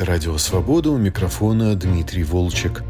Радио 0.00 0.38
Свобода. 0.38 0.90
У 0.90 0.98
микрофона 0.98 1.74
Дмитрий 1.74 2.24
Волчек. 2.24 2.82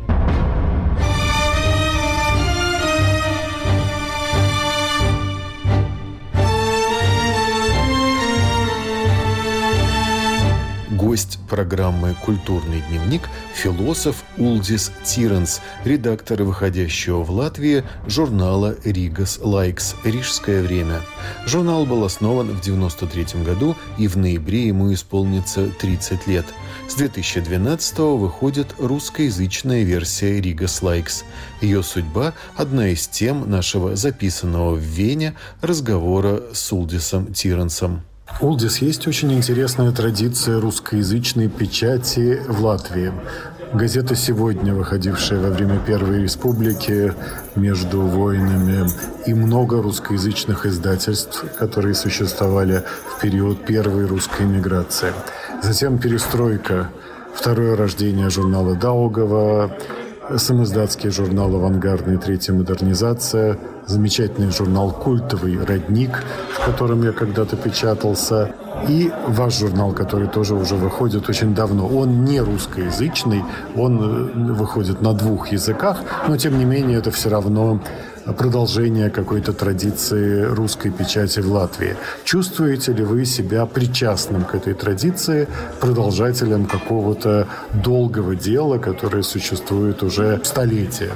Гость 11.13 11.39
программы 11.47 12.17
«Культурный 12.25 12.83
дневник»– 12.89 13.29
философ 13.55 14.25
Улдис 14.39 14.91
Тиранс, 15.05 15.61
редактор 15.85 16.43
выходящего 16.43 17.23
в 17.23 17.31
Латвии 17.31 17.85
журнала 18.07 18.77
«Rīgas 18.83 19.39
Laiks. 19.43 19.95
Рижское 20.05 20.63
время». 20.63 21.03
Журнал 21.45 21.85
был 21.85 22.03
основан 22.05 22.47
в 22.47 22.61
1993 22.61 23.43
году, 23.45 23.77
и 23.99 24.09
в 24.09 24.17
ноябре 24.17 24.69
ему 24.69 24.91
исполнится 24.95 25.69
30 25.69 26.27
лет. 26.29 26.47
С 26.89 26.95
2012 26.95 27.99
выходит 27.99 28.75
русскоязычная 28.79 29.83
версия 29.83 30.41
«Rīgas 30.41 30.81
Laiks». 30.81 31.25
Ее 31.61 31.83
судьба– 31.83 32.33
одна 32.57 32.89
из 32.89 33.07
тем 33.07 33.51
нашего 33.51 33.97
записанного 33.97 34.77
в 34.77 34.81
Вене 34.81 35.35
разговора 35.61 36.43
с 36.55 36.73
Улдисом 36.73 37.35
Улдис, 38.41 38.79
есть 38.79 39.07
очень 39.07 39.33
интересная 39.33 39.93
традиция 39.93 40.61
русскоязычной 40.61 41.49
печати 41.49 42.41
в 42.47 42.65
Латвии. 42.65 43.13
Газета 43.73 44.15
«Сегодня», 44.15 44.75
выходившая 44.75 45.41
во 45.41 45.49
время 45.49 45.79
Первой 45.79 46.23
Республики 46.23 47.15
между 47.57 48.03
войнами, 48.03 48.89
и 49.27 49.35
много 49.35 49.83
русскоязычных 49.83 50.67
издательств, 50.67 51.45
которые 51.57 51.95
существовали 51.95 52.85
в 53.17 53.21
период 53.21 53.65
первой 53.65 54.07
русской 54.07 54.47
миграции. 54.47 55.13
Затем 55.63 55.99
перестройка, 55.99 56.91
второе 57.35 57.77
рождение 57.77 58.29
журнала 58.31 58.75
Даугова, 58.75 59.77
самоиздатский 60.37 61.11
журнал 61.11 61.55
«Авангардная 61.55 62.19
третья 62.19 62.53
модернизация», 62.53 63.59
замечательный 63.87 64.51
журнал 64.51 64.91
«Культовый 64.93 65.63
родник», 65.65 66.23
в 66.53 66.65
котором 66.65 67.03
я 67.03 67.13
когда-то 67.13 67.57
печатался, 67.57 68.55
и 68.89 69.13
ваш 69.27 69.59
журнал, 69.59 69.93
который 69.93 70.29
тоже 70.29 70.55
уже 70.55 70.75
выходит 70.75 71.29
очень 71.29 71.55
давно. 71.55 71.87
Он 71.87 72.25
не 72.25 72.41
русскоязычный, 72.41 73.45
он 73.77 74.01
э, 74.01 74.53
выходит 74.55 75.03
на 75.03 75.13
двух 75.13 75.49
языках, 75.49 76.03
но 76.29 76.37
тем 76.37 76.59
не 76.59 76.65
менее 76.65 76.99
это 76.99 77.11
все 77.11 77.29
равно 77.29 77.81
продолжение 78.27 79.11
какой-то 79.11 79.53
традиции 79.53 80.43
русской 80.43 80.91
печати 80.91 81.41
в 81.41 81.53
Латвии. 81.53 81.97
Чувствуете 82.25 82.93
ли 82.93 83.05
вы 83.05 83.25
себя 83.25 83.67
причастным 83.67 84.45
к 84.45 84.55
этой 84.55 84.75
традиции, 84.75 85.49
продолжателем 85.81 86.67
какого-то 86.67 87.49
долгого 87.73 88.35
дела, 88.35 88.79
которое 88.79 89.23
существует 89.23 90.03
уже 90.03 90.41
столетия? 90.45 91.11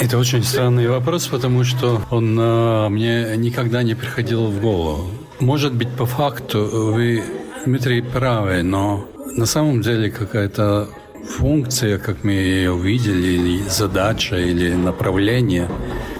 Это 0.00 0.18
очень 0.18 0.42
странный 0.42 0.88
вопрос, 0.88 1.26
потому 1.26 1.64
что 1.64 2.00
он 2.10 2.38
э, 2.38 2.88
мне 2.88 3.36
никогда 3.36 3.82
не 3.82 3.94
приходил 3.94 4.46
в 4.46 4.60
голову. 4.60 5.10
Может 5.40 5.74
быть, 5.74 5.88
по 5.90 6.06
факту 6.06 6.68
вы, 6.72 7.22
Дмитрий, 7.64 8.02
правы, 8.02 8.62
но 8.62 9.06
на 9.36 9.46
самом 9.46 9.82
деле 9.82 10.10
какая-то 10.10 10.88
функция, 11.24 11.98
как 11.98 12.24
мы 12.24 12.32
ее 12.32 12.72
увидели, 12.72 13.26
или 13.26 13.68
задача, 13.68 14.36
или 14.36 14.74
направление, 14.74 15.68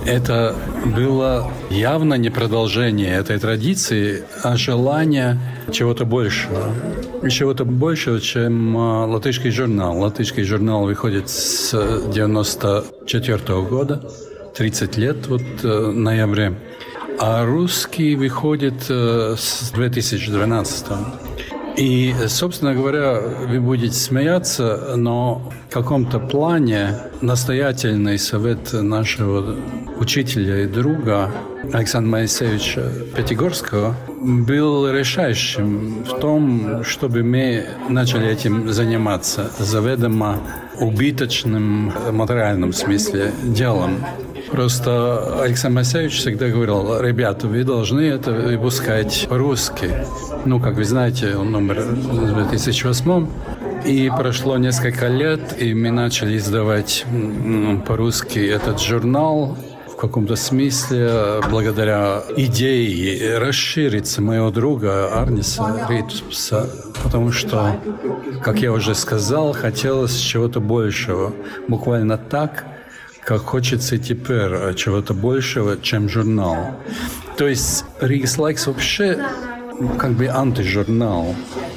это 0.07 0.55
было 0.95 1.51
явно 1.71 2.15
не 2.15 2.31
продолжение 2.31 3.15
этой 3.15 3.39
традиции, 3.39 4.25
а 4.43 4.57
желание 4.57 5.39
чего-то 5.73 6.05
большего. 6.05 6.73
Чего-то 7.29 7.65
большего, 7.65 8.21
чем 8.21 8.77
а, 8.77 9.07
латышский 9.07 9.51
журнал. 9.51 9.99
Латышский 9.99 10.45
журнал 10.45 10.85
выходит 10.85 11.29
с 11.31 11.73
94 12.13 13.39
-го 13.39 13.69
года, 13.69 14.03
30 14.57 14.97
лет, 14.99 15.27
вот 15.27 15.43
э, 15.63 15.91
ноябре. 15.91 16.55
А 17.19 17.45
русский 17.45 18.17
выходит 18.17 18.87
э, 18.89 19.37
с 19.39 19.71
2012 19.73 20.87
-го. 20.89 21.44
И, 21.77 22.15
собственно 22.29 22.73
говоря, 22.73 23.21
вы 23.49 23.61
будете 23.61 23.95
смеяться, 23.95 24.95
но 24.97 25.53
в 25.69 25.73
каком-то 25.73 26.21
плане 26.21 26.99
настоятельный 27.21 28.17
совет 28.19 28.73
нашего 28.73 29.57
учителя 29.99 30.63
и 30.63 30.67
друга 30.67 31.33
Александра 31.73 32.11
Моисеевича 32.11 32.93
Пятигорского 33.17 33.97
был 34.21 34.89
решающим 34.89 36.05
в 36.05 36.21
том, 36.21 36.85
чтобы 36.85 37.25
мы 37.25 37.67
начали 37.89 38.29
этим 38.29 38.73
заниматься 38.73 39.51
заведомо 39.59 40.39
убыточным 40.79 41.91
в 41.91 42.13
материальном 42.13 42.73
смысле 42.73 43.33
делом. 43.43 44.05
Просто 44.51 45.43
Александр 45.43 45.77
Моисеевич 45.77 46.19
всегда 46.19 46.49
говорил, 46.49 47.01
ребята, 47.01 47.49
вы 47.49 47.65
должны 47.65 48.03
это 48.03 48.31
выпускать 48.31 49.27
по-русски. 49.29 49.91
Ну, 50.45 50.61
как 50.61 50.77
вы 50.77 50.85
знаете, 50.85 51.37
он 51.37 51.55
умер 51.55 51.83
в 51.83 52.35
2008 52.35 53.27
и 53.85 54.11
прошло 54.17 54.57
несколько 54.57 55.09
лет, 55.09 55.57
и 55.59 55.75
мы 55.75 55.91
начали 55.91 56.37
издавать 56.37 57.05
по-русски 57.87 58.39
этот 58.39 58.81
журнал 58.81 59.57
в 59.89 59.97
каком-то 59.97 60.37
смысле 60.37 61.41
благодаря 61.51 62.23
идее 62.37 63.39
расшириться 63.39 64.21
моего 64.23 64.51
друга 64.51 65.21
Арниса 65.21 65.87
Ритуса, 65.89 66.69
потому 67.05 67.33
что, 67.33 67.79
как 68.43 68.61
я 68.61 68.73
уже 68.73 68.95
сказал, 68.95 69.53
хотелось 69.53 70.17
чего-то 70.17 70.59
большего. 70.59 71.35
Буквально 71.69 72.17
так, 72.17 72.65
как 73.21 73.43
хочется 73.43 73.99
теперь 73.99 74.75
чего-то 74.75 75.13
большего, 75.13 75.77
чем 75.81 76.09
журнал. 76.09 76.81
То 77.37 77.47
есть 77.47 77.85
Ригс 78.01 78.39
Лайкс 78.39 78.67
вообще 78.67 79.23
как 79.99 80.13
бы 80.13 80.29
антижурнал. 80.29 81.35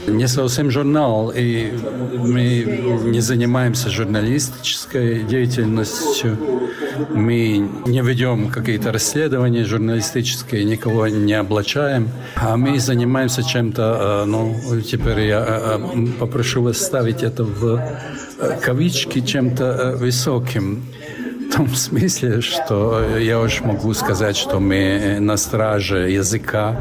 Не 0.08 0.28
совсем 0.28 0.72
журнал, 0.72 1.34
и 1.36 1.72
мы 2.18 3.04
не 3.06 3.20
занимаемся 3.20 3.90
журналистической 3.90 5.24
деятельностью. 5.24 6.38
Мы 7.14 7.70
не 7.86 8.02
ведем 8.02 8.50
какие-то 8.50 8.92
расследования 8.92 9.66
журналистические, 9.66 10.64
никого 10.64 11.08
не 11.08 11.40
облачаем. 11.40 12.10
А 12.36 12.56
мы 12.58 12.80
занимаемся 12.80 13.44
чем-то, 13.44 14.24
э, 14.24 14.26
ну, 14.26 14.56
теперь 14.82 15.22
я 15.22 15.44
э, 15.48 15.80
э, 15.80 16.08
попрошу 16.20 16.64
вас 16.64 16.78
ставить 16.78 17.24
это 17.24 17.44
в 17.44 17.82
кавички, 18.62 19.22
чем-то 19.22 19.96
высоким. 20.00 20.84
В 21.50 21.56
том 21.56 21.76
смысле, 21.76 22.42
что 22.42 23.18
я 23.18 23.40
уж 23.40 23.62
могу 23.62 23.94
сказать, 23.94 24.38
что 24.38 24.60
мы 24.60 25.18
на 25.20 25.38
страже 25.38 26.10
языка, 26.10 26.76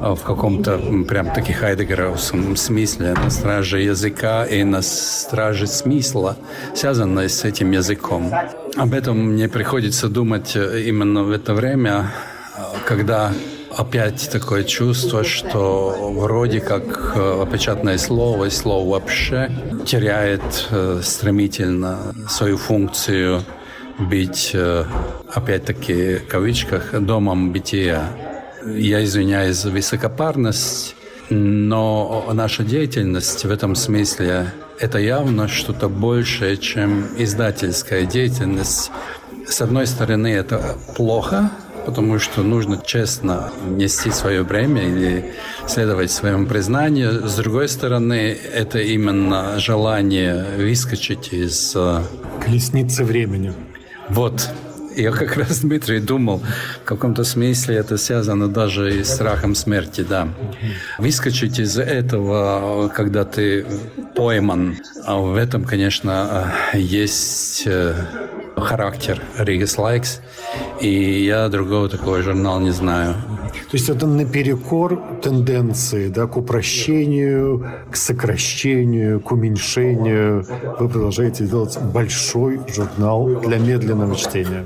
в 0.00 0.22
каком-то 0.22 0.78
прям 1.08 1.32
таки 1.32 1.52
хайдегеровском 1.52 2.56
смысле, 2.56 3.14
на 3.14 3.30
страже 3.30 3.80
языка 3.80 4.44
и 4.44 4.64
на 4.64 4.82
страже 4.82 5.66
смысла, 5.66 6.36
связанной 6.74 7.28
с 7.28 7.44
этим 7.44 7.70
языком. 7.70 8.32
Об 8.76 8.94
этом 8.94 9.18
мне 9.34 9.48
приходится 9.48 10.08
думать 10.08 10.56
именно 10.56 11.22
в 11.24 11.30
это 11.30 11.54
время, 11.54 12.10
когда 12.86 13.32
опять 13.76 14.28
такое 14.30 14.64
чувство, 14.64 15.24
что 15.24 16.12
вроде 16.14 16.60
как 16.60 17.12
э, 17.14 17.46
печатное 17.50 17.98
слово 17.98 18.46
и 18.46 18.50
слово 18.50 18.90
вообще 18.90 19.50
теряет 19.86 20.68
э, 20.70 21.00
стремительно 21.02 22.14
свою 22.28 22.56
функцию 22.56 23.42
быть, 23.98 24.50
э, 24.54 24.84
опять-таки, 25.32 26.16
в 26.16 26.26
кавычках, 26.26 27.00
домом 27.00 27.52
бытия. 27.52 28.29
Я 28.66 29.02
извиняюсь 29.04 29.56
за 29.56 29.70
высокопарность, 29.70 30.94
но 31.30 32.28
наша 32.32 32.62
деятельность 32.64 33.44
в 33.44 33.50
этом 33.50 33.74
смысле 33.74 34.52
это 34.78 34.98
явно 34.98 35.48
что-то 35.48 35.88
большее, 35.88 36.56
чем 36.56 37.06
издательская 37.16 38.04
деятельность. 38.04 38.90
С 39.46 39.60
одной 39.60 39.86
стороны, 39.86 40.28
это 40.28 40.76
плохо, 40.96 41.50
потому 41.86 42.18
что 42.18 42.42
нужно 42.42 42.80
честно 42.84 43.52
нести 43.66 44.10
свое 44.10 44.42
бремя 44.42 44.82
или 44.82 45.32
следовать 45.66 46.10
своему 46.10 46.46
признанию. 46.46 47.28
С 47.28 47.36
другой 47.36 47.68
стороны, 47.68 48.36
это 48.54 48.78
именно 48.80 49.58
желание 49.58 50.44
выскочить 50.56 51.32
из... 51.32 51.72
Э, 51.74 52.02
Колесницы 52.44 53.04
времени. 53.04 53.52
Вот, 54.08 54.48
я 54.96 55.10
как 55.10 55.36
раз, 55.36 55.60
Дмитрий, 55.60 56.00
думал, 56.00 56.42
в 56.82 56.84
каком-то 56.84 57.24
смысле 57.24 57.76
это 57.76 57.96
связано 57.96 58.48
даже 58.48 59.00
и 59.00 59.04
с 59.04 59.14
страхом 59.14 59.54
смерти, 59.54 60.04
да. 60.08 60.28
Выскочить 60.98 61.58
из 61.58 61.78
этого, 61.78 62.88
когда 62.88 63.24
ты 63.24 63.66
пойман, 64.14 64.78
а 65.04 65.16
в 65.16 65.36
этом, 65.36 65.64
конечно, 65.64 66.52
есть 66.74 67.64
э, 67.66 67.94
характер 68.56 69.22
Rīgas 69.38 69.78
Laiks, 69.78 70.20
и 70.80 71.24
я 71.24 71.48
другого 71.48 71.88
такого 71.88 72.22
журнала 72.22 72.60
не 72.60 72.70
знаю. 72.70 73.16
То 73.52 73.76
есть 73.76 73.88
это 73.88 74.06
наперекор 74.06 75.00
тенденции 75.22 76.08
да, 76.08 76.26
к 76.26 76.36
упрощению, 76.36 77.66
к 77.90 77.96
сокращению, 77.96 79.20
к 79.20 79.32
уменьшению. 79.32 80.44
Вы 80.78 80.88
продолжаете 80.88 81.46
делать 81.46 81.78
большой 81.80 82.60
журнал 82.68 83.26
для 83.40 83.58
медленного 83.58 84.16
чтения. 84.16 84.64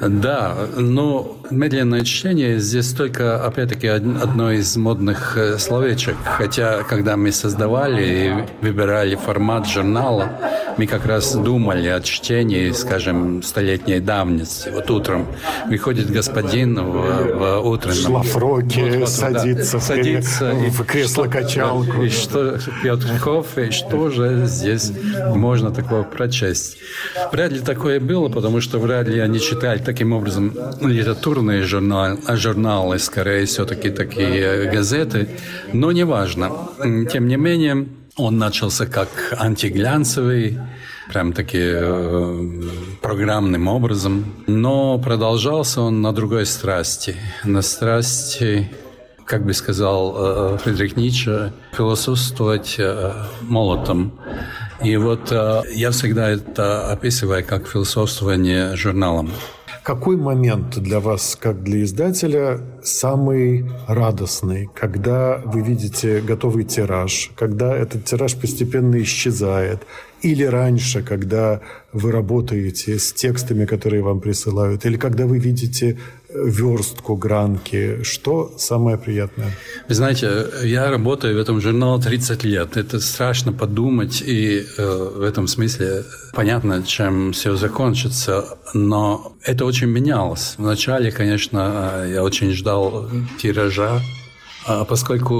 Да, 0.00 0.56
но 0.76 1.36
медленное 1.50 2.04
чтение 2.04 2.58
здесь 2.58 2.92
только, 2.92 3.44
опять-таки, 3.44 3.86
одно 3.88 4.52
из 4.52 4.76
модных 4.76 5.36
э, 5.36 5.58
словечек. 5.58 6.16
Хотя, 6.24 6.82
когда 6.82 7.16
мы 7.16 7.32
создавали 7.32 8.46
и 8.62 8.64
выбирали 8.64 9.16
формат 9.16 9.68
журнала, 9.68 10.32
мы 10.76 10.86
как 10.86 11.06
раз 11.06 11.34
думали 11.34 11.88
о 11.88 12.00
чтении, 12.00 12.70
скажем, 12.70 13.42
столетней 13.42 14.00
давности. 14.00 14.70
Вот 14.70 14.90
утром 14.90 15.26
выходит 15.68 16.10
господин 16.10 16.74
в, 16.76 17.36
в 17.36 17.68
утреннем... 17.68 18.02
Шлафроке, 18.02 18.98
вот, 19.00 19.08
садится, 19.08 19.72
да, 19.72 19.78
в, 19.78 19.82
садится 19.82 20.52
в 20.52 20.84
кресло-качалку. 20.84 22.02
И 22.02 22.08
что 22.08 22.58
пьет 22.82 23.04
кофе, 23.22 23.68
и 23.68 23.70
что 23.70 24.10
же 24.10 24.46
здесь 24.46 24.92
можно 25.34 25.70
такого 25.70 26.02
прочесть. 26.02 26.78
Вряд 27.32 27.52
ли 27.52 27.60
такое 27.60 28.00
было, 28.00 28.28
потому 28.28 28.60
что 28.60 28.78
вряд 28.78 29.08
ли 29.08 29.18
они 29.20 29.40
читали 29.40 29.78
таким 29.78 30.12
образом 30.12 30.54
литературные 31.40 31.62
журналы, 31.62 32.18
а 32.26 32.36
журналы 32.36 32.98
скорее 32.98 33.44
все-таки 33.46 33.90
такие 33.90 34.70
газеты. 34.70 35.28
Но 35.72 35.92
неважно. 35.92 36.50
Тем 37.12 37.28
не 37.28 37.36
менее, 37.36 37.86
он 38.16 38.38
начался 38.38 38.86
как 38.86 39.08
антиглянцевый, 39.38 40.58
прям 41.08 41.32
таки 41.32 41.58
э, 41.60 42.62
программным 43.00 43.68
образом. 43.68 44.24
Но 44.46 44.98
продолжался 44.98 45.80
он 45.80 46.02
на 46.02 46.12
другой 46.12 46.46
страсти. 46.46 47.16
На 47.44 47.62
страсти, 47.62 48.70
как 49.24 49.44
бы 49.44 49.54
сказал 49.54 50.14
э, 50.16 50.58
Фридрих 50.58 50.96
Ницше, 50.96 51.52
философствовать 51.72 52.76
э, 52.78 53.12
молотом. 53.42 54.12
И 54.84 54.96
вот 54.96 55.32
э, 55.32 55.62
я 55.74 55.90
всегда 55.90 56.30
это 56.30 56.90
описываю 56.92 57.44
как 57.44 57.68
философствование 57.68 58.76
журналом. 58.76 59.30
Какой 59.82 60.16
момент 60.16 60.78
для 60.78 61.00
вас, 61.00 61.38
как 61.40 61.62
для 61.62 61.82
издателя, 61.84 62.60
самый 62.82 63.64
радостный, 63.88 64.68
когда 64.74 65.40
вы 65.44 65.62
видите 65.62 66.20
готовый 66.20 66.64
тираж, 66.64 67.30
когда 67.34 67.74
этот 67.74 68.04
тираж 68.04 68.36
постепенно 68.36 69.00
исчезает, 69.00 69.86
или 70.20 70.44
раньше, 70.44 71.02
когда 71.02 71.62
вы 71.94 72.12
работаете 72.12 72.98
с 72.98 73.12
текстами, 73.14 73.64
которые 73.64 74.02
вам 74.02 74.20
присылают, 74.20 74.84
или 74.84 74.98
когда 74.98 75.26
вы 75.26 75.38
видите 75.38 75.98
верстку, 76.34 77.16
гранки. 77.16 78.02
Что 78.02 78.52
самое 78.58 78.96
приятное? 78.98 79.52
Вы 79.88 79.94
знаете, 79.94 80.46
я 80.62 80.90
работаю 80.90 81.36
в 81.36 81.38
этом 81.38 81.60
журнале 81.60 82.02
30 82.02 82.44
лет. 82.44 82.76
Это 82.76 83.00
страшно 83.00 83.52
подумать, 83.52 84.22
и 84.22 84.64
э, 84.76 85.10
в 85.16 85.22
этом 85.22 85.46
смысле 85.46 86.04
понятно, 86.32 86.82
чем 86.82 87.32
все 87.32 87.56
закончится. 87.56 88.58
Но 88.74 89.36
это 89.44 89.64
очень 89.64 89.88
менялось. 89.88 90.54
Вначале, 90.58 91.10
конечно, 91.10 91.90
э, 92.04 92.12
я 92.14 92.22
очень 92.22 92.52
ждал 92.52 93.08
тиража, 93.38 94.00
а 94.66 94.84
поскольку 94.84 95.34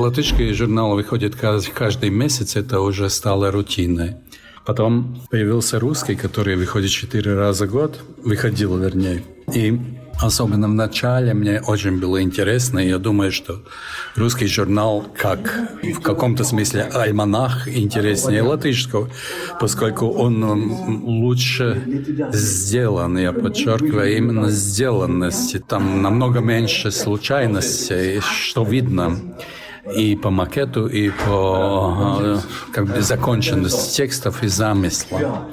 латышский 0.00 0.52
журнал 0.54 0.94
выходит 0.94 1.34
каждый 1.36 2.10
месяц, 2.10 2.56
это 2.56 2.80
уже 2.80 3.10
стало 3.10 3.50
рутиной. 3.50 4.16
Потом 4.64 5.20
появился 5.30 5.80
русский, 5.80 6.14
который 6.14 6.54
выходит 6.54 6.90
четыре 6.90 7.34
раза 7.34 7.66
в 7.66 7.70
год, 7.70 7.98
выходил, 8.22 8.76
вернее. 8.76 9.24
И 9.52 9.78
Особенно 10.22 10.68
в 10.68 10.74
начале 10.74 11.32
мне 11.32 11.62
очень 11.62 11.98
было 11.98 12.22
интересно. 12.22 12.78
Я 12.78 12.98
думаю, 12.98 13.32
что 13.32 13.62
русский 14.16 14.46
журнал 14.46 15.06
как 15.16 15.58
в 15.82 16.00
каком-то 16.00 16.44
смысле 16.44 16.90
альманах 16.92 17.66
интереснее 17.66 18.42
латышского, 18.42 19.08
поскольку 19.58 20.08
он 20.08 20.44
лучше 21.04 21.82
сделан. 22.32 23.16
Я 23.16 23.32
подчеркиваю 23.32 24.16
именно 24.16 24.50
сделанности. 24.50 25.58
Там 25.58 26.02
намного 26.02 26.40
меньше 26.40 26.90
случайностей, 26.90 28.20
что 28.20 28.62
видно 28.62 29.16
и 29.94 30.14
по 30.16 30.30
макету, 30.30 30.86
и 30.86 31.10
по 31.10 32.18
э, 32.20 32.38
как 32.72 32.86
бы, 32.86 33.00
законченности 33.00 33.96
текстов 33.96 34.42
и 34.42 34.48
замысла. 34.48 35.48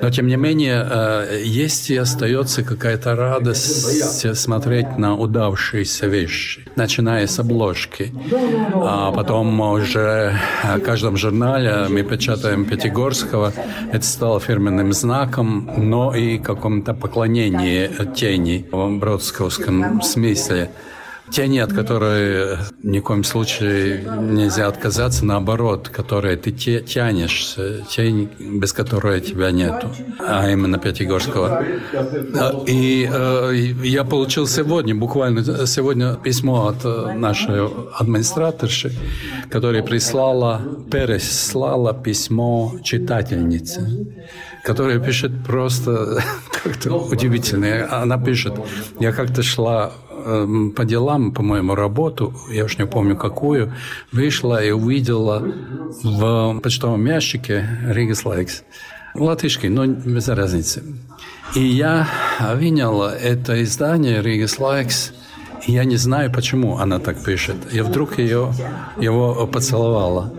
Но, 0.00 0.10
тем 0.10 0.26
не 0.26 0.36
менее, 0.36 0.86
э, 0.88 1.42
есть 1.44 1.90
и 1.90 1.96
остается 1.96 2.62
какая-то 2.62 3.14
радость 3.14 4.36
смотреть 4.36 4.98
на 4.98 5.16
удавшиеся 5.16 6.06
вещи, 6.06 6.64
начиная 6.76 7.26
с 7.26 7.38
обложки. 7.38 8.12
А 8.74 9.12
потом 9.12 9.60
уже 9.60 10.38
в 10.64 10.80
каждом 10.80 11.16
журнале 11.16 11.86
мы 11.88 12.02
печатаем 12.02 12.64
Пятигорского. 12.64 13.52
Это 13.92 14.04
стало 14.04 14.40
фирменным 14.40 14.92
знаком, 14.92 15.70
но 15.76 16.14
и 16.14 16.38
каком-то 16.38 16.94
поклонении 16.94 17.90
тени 18.14 18.66
в 18.70 18.98
бродсковском 18.98 20.02
смысле. 20.02 20.70
Тени, 21.30 21.58
от 21.58 21.72
которой 21.72 22.58
ни 22.82 23.00
в 23.00 23.02
коем 23.02 23.24
случае 23.24 24.04
нельзя 24.20 24.66
отказаться, 24.66 25.24
наоборот, 25.24 25.88
которые 25.88 26.36
ты 26.36 26.52
тянешь, 26.52 27.56
тень, 27.90 28.28
без 28.38 28.72
которой 28.72 29.20
тебя 29.20 29.50
нету, 29.50 29.90
а 30.18 30.48
именно 30.50 30.78
Пятигорского. 30.78 31.64
И 32.66 33.08
э, 33.10 33.54
я 33.84 34.04
получил 34.04 34.46
сегодня, 34.46 34.94
буквально 34.94 35.66
сегодня 35.66 36.14
письмо 36.14 36.68
от 36.68 36.84
э, 36.84 37.14
нашей 37.14 37.66
администраторши, 37.98 38.92
которая 39.50 39.82
прислала, 39.82 40.62
переслала 40.90 41.94
письмо 41.94 42.74
читательнице 42.82 44.08
которая 44.64 44.98
пишет 44.98 45.32
просто 45.46 46.22
как-то 46.62 46.94
удивительное. 46.94 47.88
Она 47.90 48.18
пишет, 48.18 48.52
я 49.00 49.12
как-то 49.12 49.42
шла 49.42 49.92
Эм, 50.24 50.72
по 50.72 50.84
делам, 50.84 51.32
по-моему, 51.32 51.74
работу, 51.74 52.34
я 52.50 52.64
уж 52.64 52.78
не 52.78 52.86
помню 52.86 53.16
какую, 53.16 53.72
вышла 54.12 54.62
и 54.62 54.70
увидела 54.70 55.42
в 56.02 56.60
почтовом 56.60 57.04
ящике 57.06 57.68
Rīgas 57.86 58.24
Laiks. 58.24 58.62
Латышский, 59.14 59.68
но 59.68 59.86
без 59.86 60.28
разницы. 60.28 60.82
И 61.54 61.64
я 61.64 62.06
видел 62.56 63.02
это 63.02 63.62
издание 63.62 64.22
Rīgas 64.22 64.58
Laiks, 64.58 65.12
я 65.66 65.84
не 65.84 65.96
знаю, 65.96 66.32
почему 66.32 66.78
она 66.78 66.98
так 66.98 67.22
пишет. 67.22 67.56
Я 67.72 67.84
вдруг 67.84 68.18
ее, 68.18 68.52
его 68.98 69.46
поцеловала. 69.46 70.32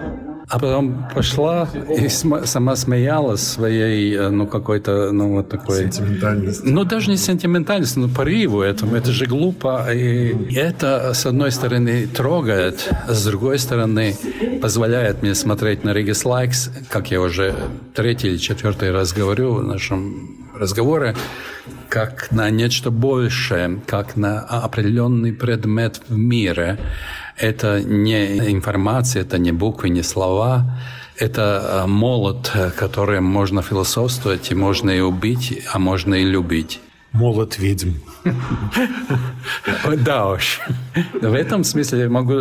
А 0.50 0.58
потом 0.58 1.08
пошла 1.14 1.70
и 1.96 2.10
сама 2.10 2.76
смеялась 2.76 3.42
своей, 3.42 4.16
э, 4.16 4.30
ну, 4.30 4.48
какой-то, 4.48 5.12
ну, 5.12 5.34
вот 5.34 5.50
такой... 5.50 5.84
Сентиментальность. 5.84 6.64
Ну, 6.64 6.84
даже 6.86 7.12
не 7.12 7.18
сентиментальность, 7.18 7.98
но 7.98 8.10
порыву 8.10 8.62
этому. 8.62 8.96
Это 8.96 9.12
же 9.12 9.28
глупо. 9.28 9.88
И 9.94 10.56
это, 10.56 11.14
с 11.14 11.28
одной 11.28 11.52
стороны, 11.52 12.08
трогает, 12.08 12.90
а 13.08 13.14
с 13.14 13.26
другой 13.26 13.60
стороны, 13.60 14.16
позволяет 14.60 15.22
мне 15.22 15.36
смотреть 15.36 15.84
на 15.84 15.94
Ригис 15.94 16.26
Лайкс, 16.26 16.72
как 16.90 17.12
я 17.12 17.22
уже 17.22 17.54
третий 17.94 18.30
или 18.30 18.38
четвертый 18.38 18.92
раз 18.92 19.14
говорю 19.14 19.54
в 19.54 19.64
нашем 19.64 20.50
разговоре, 20.56 21.16
как 21.90 22.32
на 22.32 22.50
нечто 22.50 22.92
большее, 22.92 23.82
как 23.86 24.16
на 24.16 24.42
определенный 24.42 25.34
предмет 25.34 26.02
в 26.08 26.18
мире. 26.18 26.78
Это 27.36 27.82
не 27.82 28.52
информация, 28.52 29.24
это 29.24 29.38
не 29.38 29.52
буквы, 29.52 29.90
не 29.90 30.04
слова. 30.04 30.80
Это 31.18 31.84
э, 31.84 31.88
молот, 31.88 32.52
которым 32.78 33.26
можно 33.26 33.62
философствовать, 33.62 34.52
и 34.52 34.56
можно 34.56 34.90
и 34.92 35.02
убить, 35.02 35.64
а 35.74 35.80
можно 35.80 36.16
и 36.16 36.24
любить. 36.24 36.80
Молот 37.12 37.58
ведьм. 37.58 37.94
Да 40.06 40.30
уж. 40.30 40.60
В 41.22 41.34
этом 41.34 41.64
смысле 41.64 42.02
я 42.02 42.10
могу 42.10 42.36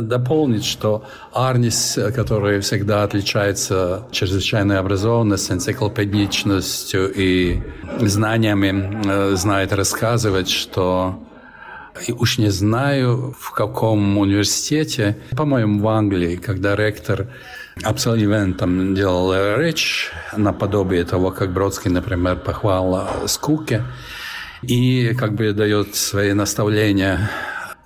дополнить, 0.00 0.64
что 0.64 1.04
Арнис, 1.32 1.98
который 2.14 2.60
всегда 2.60 3.02
отличается 3.02 4.06
чрезвычайной 4.12 4.78
образованностью, 4.78 5.56
энциклопедичностью 5.56 7.12
и 7.12 7.62
знаниями, 8.00 9.02
э, 9.04 9.34
знает 9.36 9.72
рассказывать, 9.72 10.48
что 10.48 11.18
уж 12.18 12.38
не 12.38 12.50
знаю, 12.50 13.34
в 13.38 13.50
каком 13.52 14.18
университете, 14.18 15.18
по-моему, 15.36 15.80
в 15.80 15.88
Англии, 15.88 16.36
когда 16.36 16.76
ректор 16.76 17.28
абсолютно 17.82 18.94
делал 18.94 19.32
речь 19.58 20.10
наподобие 20.36 21.04
того, 21.04 21.30
как 21.30 21.52
Бродский, 21.52 21.90
например, 21.90 22.36
похвал 22.36 23.08
скуке, 23.26 23.82
и 24.62 25.14
как 25.14 25.34
бы 25.34 25.52
дает 25.52 25.94
свои 25.94 26.32
наставления 26.32 27.30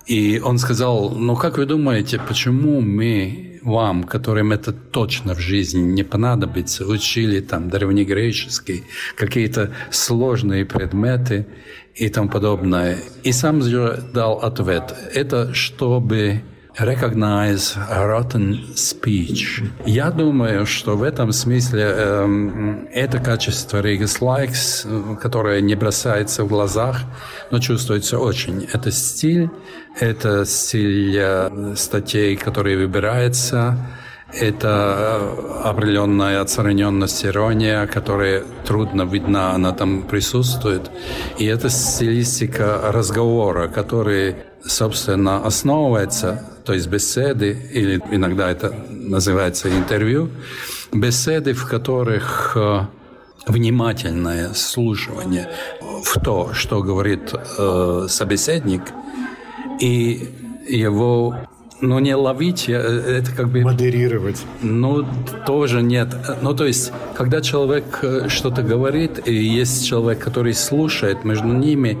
И 0.07 0.39
он 0.43 0.57
сказал, 0.57 1.09
ну 1.09 1.35
как 1.35 1.57
вы 1.57 1.65
думаете, 1.65 2.19
почему 2.19 2.81
мы 2.81 3.59
вам, 3.61 4.05
которым 4.05 4.53
это 4.53 4.71
точно 4.71 5.35
в 5.35 5.39
жизни 5.39 5.81
не 5.81 6.03
понадобится, 6.03 6.85
учили 6.85 7.41
там 7.41 7.69
древнегреческий, 7.69 8.83
какие-то 9.15 9.73
сложные 9.91 10.65
предметы 10.65 11.45
и 11.93 12.07
тому 12.07 12.29
подобное. 12.29 12.97
И 13.23 13.33
сам 13.33 13.61
дал 14.13 14.37
ответ. 14.37 14.95
Это 15.13 15.53
чтобы 15.53 16.41
recognize 16.79 17.75
rotten 17.89 18.75
speech. 18.75 19.63
Я 19.85 20.11
думаю, 20.11 20.65
что 20.65 20.95
в 20.95 21.03
этом 21.03 21.31
смысле 21.31 21.83
э, 21.87 22.85
это 22.93 23.19
качество 23.19 23.81
Regis 23.81 24.19
Likes, 24.21 25.17
которое 25.17 25.61
не 25.61 25.75
бросается 25.75 26.43
в 26.43 26.47
глазах, 26.47 27.01
но 27.51 27.59
чувствуется 27.59 28.19
очень. 28.19 28.67
Это 28.73 28.91
стиль, 28.91 29.49
это 29.99 30.45
стиль 30.45 31.15
э, 31.17 31.73
статей, 31.75 32.35
которые 32.35 32.77
выбирается, 32.77 33.77
это 34.33 35.31
определенная 35.63 36.41
отстраненность, 36.41 37.25
ирония, 37.25 37.87
которая 37.87 38.43
трудно 38.65 39.03
видна, 39.03 39.53
она 39.53 39.71
там 39.71 40.03
присутствует. 40.03 40.91
И 41.39 41.45
это 41.45 41.69
стилистика 41.69 42.91
разговора, 42.91 43.67
который, 43.67 44.35
собственно, 44.65 45.45
основывается 45.45 46.43
то 46.67 46.73
есть 46.73 46.87
беседы, 46.87 47.57
или 47.71 48.03
иногда 48.11 48.51
это 48.51 48.75
называется 48.89 49.69
интервью, 49.69 50.29
беседы, 50.91 51.53
в 51.53 51.65
которых 51.65 52.57
э, 52.57 52.81
внимательное 53.47 54.53
слушание 54.53 55.49
в 56.03 56.19
то, 56.19 56.53
что 56.53 56.83
говорит 56.83 57.33
э, 57.33 58.07
собеседник, 58.09 58.81
и 59.79 60.29
его 60.67 61.37
ну, 61.81 61.99
не 61.99 62.15
ловить, 62.15 62.69
это 62.69 63.31
как 63.35 63.49
бы... 63.49 63.61
Модерировать. 63.61 64.43
Ну, 64.61 65.05
тоже 65.45 65.81
нет. 65.81 66.09
Ну, 66.41 66.53
то 66.55 66.65
есть, 66.65 66.91
когда 67.15 67.41
человек 67.41 67.99
э, 68.01 68.29
что-то 68.29 68.63
говорит, 68.63 69.27
и 69.27 69.33
есть 69.33 69.87
человек, 69.87 70.19
который 70.19 70.53
слушает, 70.53 71.23
между 71.23 71.47
ними 71.47 71.97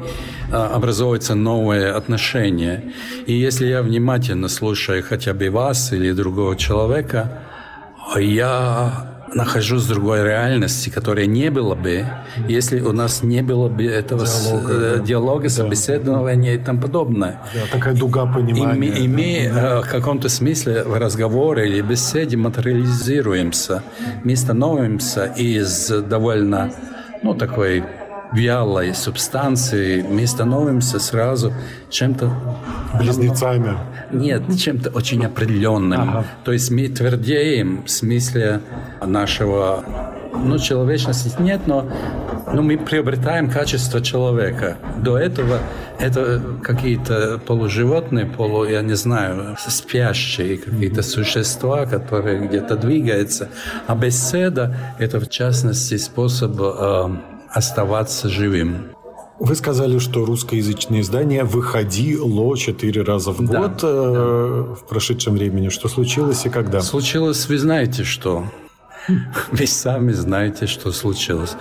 а, 0.51 0.67
образуются 0.75 1.35
новые 1.35 1.91
отношения. 1.91 2.91
И 3.27 3.33
если 3.33 3.67
я 3.67 3.81
внимательно 3.81 4.47
слушаю 4.47 5.03
хотя 5.03 5.33
бы 5.33 5.49
вас 5.49 5.93
или 5.93 6.11
другого 6.11 6.55
человека, 6.55 7.43
я 8.15 9.16
нахожусь 9.33 9.83
в 9.83 9.89
другой 9.89 10.23
реальности, 10.23 10.89
которой 10.89 11.27
не 11.27 11.49
было 11.49 11.75
бы, 11.75 12.05
если 12.47 12.79
у 12.79 12.91
нас 12.91 13.23
не 13.23 13.41
было 13.41 13.69
бы 13.69 13.85
этого 13.85 14.25
диалога, 14.25 14.73
с, 14.73 14.79
да. 14.79 15.03
диалога 15.03 15.49
собеседования 15.49 16.55
и 16.55 16.57
тому 16.57 16.81
подобное. 16.81 17.41
Да, 17.53 17.61
такая 17.71 17.93
дуга 17.93 18.25
понимания. 18.25 18.89
И, 18.89 19.07
мы 19.07 19.51
да. 19.53 19.77
Э, 19.77 19.81
в 19.81 19.87
каком-то 19.89 20.29
смысле 20.29 20.83
в 20.83 20.97
разговоре 20.97 21.67
или 21.67 21.81
беседе 21.81 22.37
материализируемся. 22.37 23.83
Мы 24.23 24.35
становимся 24.35 25.25
из 25.25 25.89
довольно 25.89 26.71
ну, 27.23 27.33
такой 27.33 27.83
вялой 28.33 28.93
субстанции, 28.93 30.01
мы 30.01 30.27
становимся 30.27 30.99
сразу 30.99 31.53
чем-то... 31.89 32.31
Близнецами. 32.99 33.77
Нет, 34.11 34.43
чем-то 34.57 34.89
очень 34.91 35.25
определенным. 35.25 36.01
Ага. 36.01 36.25
То 36.43 36.53
есть 36.53 36.71
мы 36.71 36.87
твердеем 36.87 37.83
в 37.83 37.89
смысле 37.89 38.61
нашего... 39.05 39.83
Ну, 40.33 40.59
человечности 40.59 41.33
нет, 41.39 41.61
но 41.65 41.89
ну, 42.53 42.61
мы 42.61 42.77
приобретаем 42.77 43.49
качество 43.49 44.01
человека. 44.01 44.77
До 44.97 45.17
этого 45.17 45.59
это 45.99 46.41
какие-то 46.63 47.39
полуживотные, 47.45 48.25
полу, 48.25 48.65
я 48.65 48.81
не 48.81 48.95
знаю, 48.95 49.57
спящие 49.67 50.57
какие-то 50.57 51.01
существа, 51.01 51.85
которые 51.85 52.47
где-то 52.47 52.75
двигаются. 52.75 53.49
А 53.87 53.95
беседа– 53.95 54.77
это, 54.99 55.19
в 55.19 55.29
частности, 55.29 55.97
способ 55.97 56.55
э, 56.59 57.09
оставаться 57.49 58.29
живым. 58.29 58.91
Вы 59.39 59.55
сказали, 59.55 59.99
что 59.99 60.25
русскоязычное 60.25 61.01
издание 61.01 61.43
выходило 61.43 62.57
четыре 62.57 63.03
раза 63.03 63.31
в 63.31 63.45
да, 63.45 63.59
год 63.59 63.79
э, 63.83 63.83
да. 63.83 64.75
в 64.75 64.87
прошедшем 64.87 65.35
времени. 65.35 65.69
Что 65.69 65.87
случилось 65.89 66.45
и 66.45 66.49
когда? 66.49 66.81
Случилось, 66.81 67.47
вы 67.47 67.59
знаете 67.59 68.03
что? 68.03 68.45
Вы 69.51 69.67
сами 69.67 70.11
знаете, 70.11 70.65
что 70.65 70.91
случилось. 70.91 71.55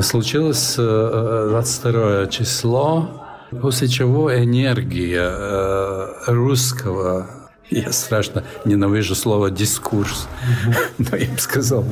Случилось 0.00 0.74
22 0.76 1.92
э, 1.92 2.28
число, 2.30 3.24
после 3.60 3.88
чего 3.88 4.32
энергия 4.34 5.26
э, 5.26 6.06
русского 6.26 7.44
я 7.70 7.90
страшно 7.92 8.44
ненавижу 8.66 9.14
слово 9.14 9.50
«дискурс», 9.50 10.28
но 10.98 11.16
я 11.16 11.32
бы 11.32 11.38
сказал, 11.38 11.84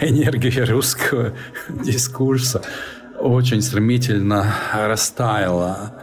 энергия 0.00 0.64
русского 0.64 1.32
дискурса 1.68 2.62
очень 3.22 3.62
стремительно 3.62 4.54
растаяла. 4.74 5.94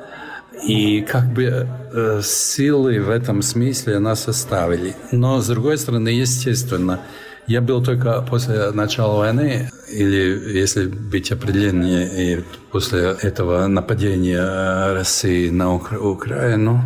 И 0.68 1.02
как 1.02 1.34
бы 1.34 1.68
э, 1.94 2.22
силы 2.24 3.00
в 3.00 3.10
этом 3.10 3.42
смысле 3.42 4.00
нас 4.00 4.28
оставили. 4.28 4.96
Но, 5.12 5.42
с 5.42 5.48
другой 5.48 5.78
стороны, 5.78 6.10
естественно, 6.10 7.00
я 7.48 7.62
был 7.62 7.84
только 7.84 8.22
после 8.22 8.72
начала 8.72 9.18
войны, 9.18 9.72
или, 9.90 10.58
если 10.60 10.88
быть 10.88 11.32
определеннее, 11.32 12.38
и 12.38 12.44
после 12.72 13.16
этого 13.22 13.68
нападения 13.68 14.94
России 14.94 15.50
на 15.50 15.74
Укра- 15.74 15.98
Украину, 15.98 16.82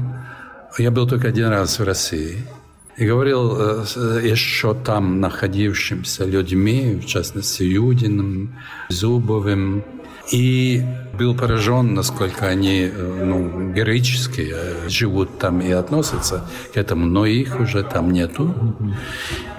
я 0.77 0.91
был 0.91 1.07
только 1.07 1.29
один 1.29 1.47
раз 1.47 1.79
в 1.79 1.83
России. 1.83 2.45
И 2.95 3.07
говорил 3.07 3.57
э, 3.57 4.21
еще 4.23 4.75
там 4.75 5.19
находившимся 5.19 6.25
людьми, 6.25 7.01
в 7.03 7.07
частности, 7.07 7.63
Юдиным, 7.63 8.55
Зубовым, 8.89 9.83
и 10.33 10.83
был 11.17 11.35
поражен, 11.35 11.93
насколько 11.93 12.47
они 12.47 12.89
э, 12.91 13.23
ну, 13.23 13.71
героически 13.71 14.51
э, 14.51 14.89
живут 14.89 15.37
там 15.37 15.61
и 15.61 15.71
относятся 15.71 16.41
к 16.73 16.77
этому, 16.77 17.05
но 17.05 17.27
их 17.27 17.59
уже 17.59 17.83
там 17.83 18.11
нету. 18.11 18.53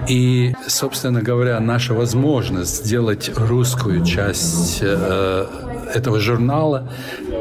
И, 0.09 0.53
собственно 0.67 1.21
говоря, 1.21 1.59
наша 1.61 1.93
возможность 1.93 2.85
сделать 2.85 3.31
русскую 3.35 4.03
часть 4.03 4.79
э, 4.81 5.45
этого 5.93 6.19
журнала 6.19 6.91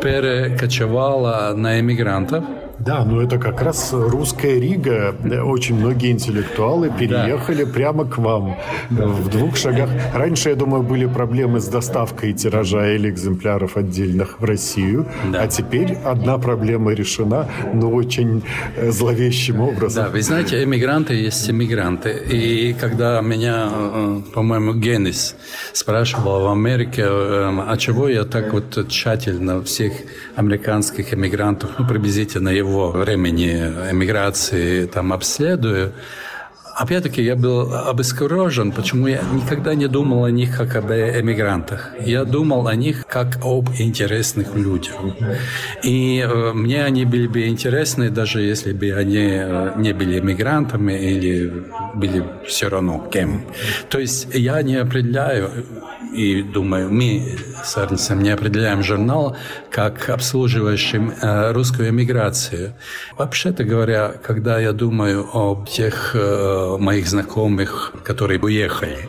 перекочевала 0.01 1.53
на 1.57 1.81
эмигрантов– 1.81 2.45
да, 2.79 3.05
но 3.05 3.23
это 3.23 3.39
как 3.39 3.63
раз 3.63 3.93
русская 3.93 4.59
Рига. 4.59 5.15
Очень 5.45 5.77
многие 5.77 6.11
интеллектуалы 6.11 6.91
переехали 6.91 7.65
да. 7.65 7.73
прямо 7.73 8.05
к 8.05 8.19
вам 8.19 8.57
да. 8.91 9.07
в 9.07 9.29
двух 9.29 9.57
шагах. 9.57 9.91
Раньше, 10.15 10.51
я 10.51 10.57
думаю, 10.57 10.83
были 10.83 11.07
проблемы 11.07 11.61
с 11.61 11.69
доставкой 11.69 12.33
тиража 12.33 12.95
или 12.95 13.11
экземпляров 13.11 13.77
отдельных 13.77 14.41
в 14.41 14.45
Россию. 14.45 15.07
Да. 15.33 15.43
А 15.43 15.49
теперь 15.49 15.95
одна 16.05 16.39
проблема 16.39 16.93
решена, 16.93 17.49
но 17.73 17.91
очень 17.91 18.43
э, 18.77 18.91
зловещим 18.91 19.61
образом. 19.61 20.05
Да, 20.05 20.11
вы 20.11 20.23
знаете, 20.23 20.63
эмигранты 20.63 21.15
есть 21.15 21.49
эмигранты. 21.49 22.11
И 22.31 22.75
когда 22.75 23.21
меня, 23.21 23.69
э, 23.71 24.21
по-моему, 24.35 24.75
Генис 24.75 25.37
спрашивал 25.73 26.43
в 26.43 26.51
Америке, 26.51 27.03
э, 27.07 27.65
а 27.67 27.77
чего 27.77 28.09
я 28.09 28.25
так 28.25 28.53
вот 28.53 28.89
тщательно 28.89 29.63
всех 29.63 29.93
американских 30.37 31.15
эмигрантов, 31.15 31.71
ну, 31.79 31.87
приблизительно 31.87 32.49
его 32.65 32.91
времени 32.91 33.53
эмиграции 33.91 34.87
там 34.87 35.13
обследую, 35.13 35.93
Опять-таки, 36.75 37.23
я 37.23 37.37
был 37.37 37.73
обескуражен, 37.73 38.73
почему 38.73 39.07
я 39.07 39.21
никогда 39.33 39.77
не 39.77 39.87
думал 39.87 40.25
о 40.25 40.31
них 40.31 40.57
как 40.57 40.75
об 40.75 40.91
эмигрантах. 40.91 41.93
Я 42.01 42.25
думал 42.25 42.67
о 42.67 42.75
них 42.75 43.07
как 43.07 43.39
об 43.45 43.71
интересных 43.79 44.57
людях. 44.57 44.97
И 45.85 46.19
э, 46.19 46.53
мне 46.53 46.85
они 46.85 47.05
были 47.05 47.29
бы 47.29 47.47
интересны, 47.47 48.11
даже 48.11 48.41
если 48.43 48.73
бы 48.73 48.93
они 48.93 49.19
э, 49.21 49.73
не 49.77 49.93
были 49.93 50.19
эмигрантами 50.19 50.95
или 50.95 51.65
были 51.95 52.25
все 52.49 52.69
равно 52.69 53.09
кем. 53.13 53.47
То 53.89 54.01
есть 54.01 54.35
я 54.35 54.61
не 54.63 54.75
определяю, 54.75 55.51
и 56.13 56.43
думаю, 56.43 56.91
мы 56.91 57.37
с 57.65 57.77
Арнисом 57.77 58.23
не 58.23 58.31
определяем 58.31 58.83
журнал 58.83 59.37
как 59.71 60.09
обслуживающим 60.11 61.13
э, 61.21 61.53
русскую 61.53 61.89
эмиграцию. 61.89 62.75
Вообще-то 63.17 63.65
говоря, 63.65 64.15
когда 64.23 64.59
я 64.59 64.73
думаю 64.73 65.29
об 65.33 65.69
тех 65.69 66.13
э, 66.15 66.77
моих 66.79 67.09
знакомых, 67.09 67.93
которые 68.05 68.39
уехали, 68.41 69.09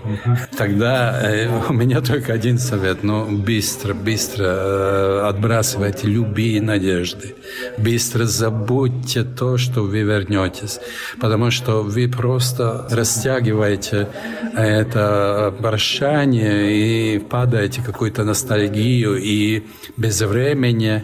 тогда 0.58 1.22
э, 1.22 1.50
у 1.70 1.74
меня 1.74 2.02
только 2.02 2.34
один 2.34 2.58
совет. 2.58 3.04
Ну, 3.04 3.26
быстро, 3.26 3.94
быстро 3.94 4.46
э, 4.46 5.22
отбрасывайте 5.28 6.08
любые 6.08 6.62
надежды. 6.62 7.36
Быстро 7.78 8.26
забудьте 8.26 9.24
то, 9.24 9.58
что 9.58 9.82
вы 9.82 10.02
вернетесь. 10.02 10.80
Потому 11.20 11.52
что 11.52 11.84
вы 11.84 12.08
просто 12.08 12.88
растягиваете 12.90 14.08
это 14.56 15.54
прощание 15.60 17.16
и 17.16 17.20
впадаете 17.20 17.82
в 17.82 17.86
какую-то 17.86 18.24
ностальгию 18.46 19.18
и 19.18 19.64
без 19.98 20.22
времени 20.22 21.04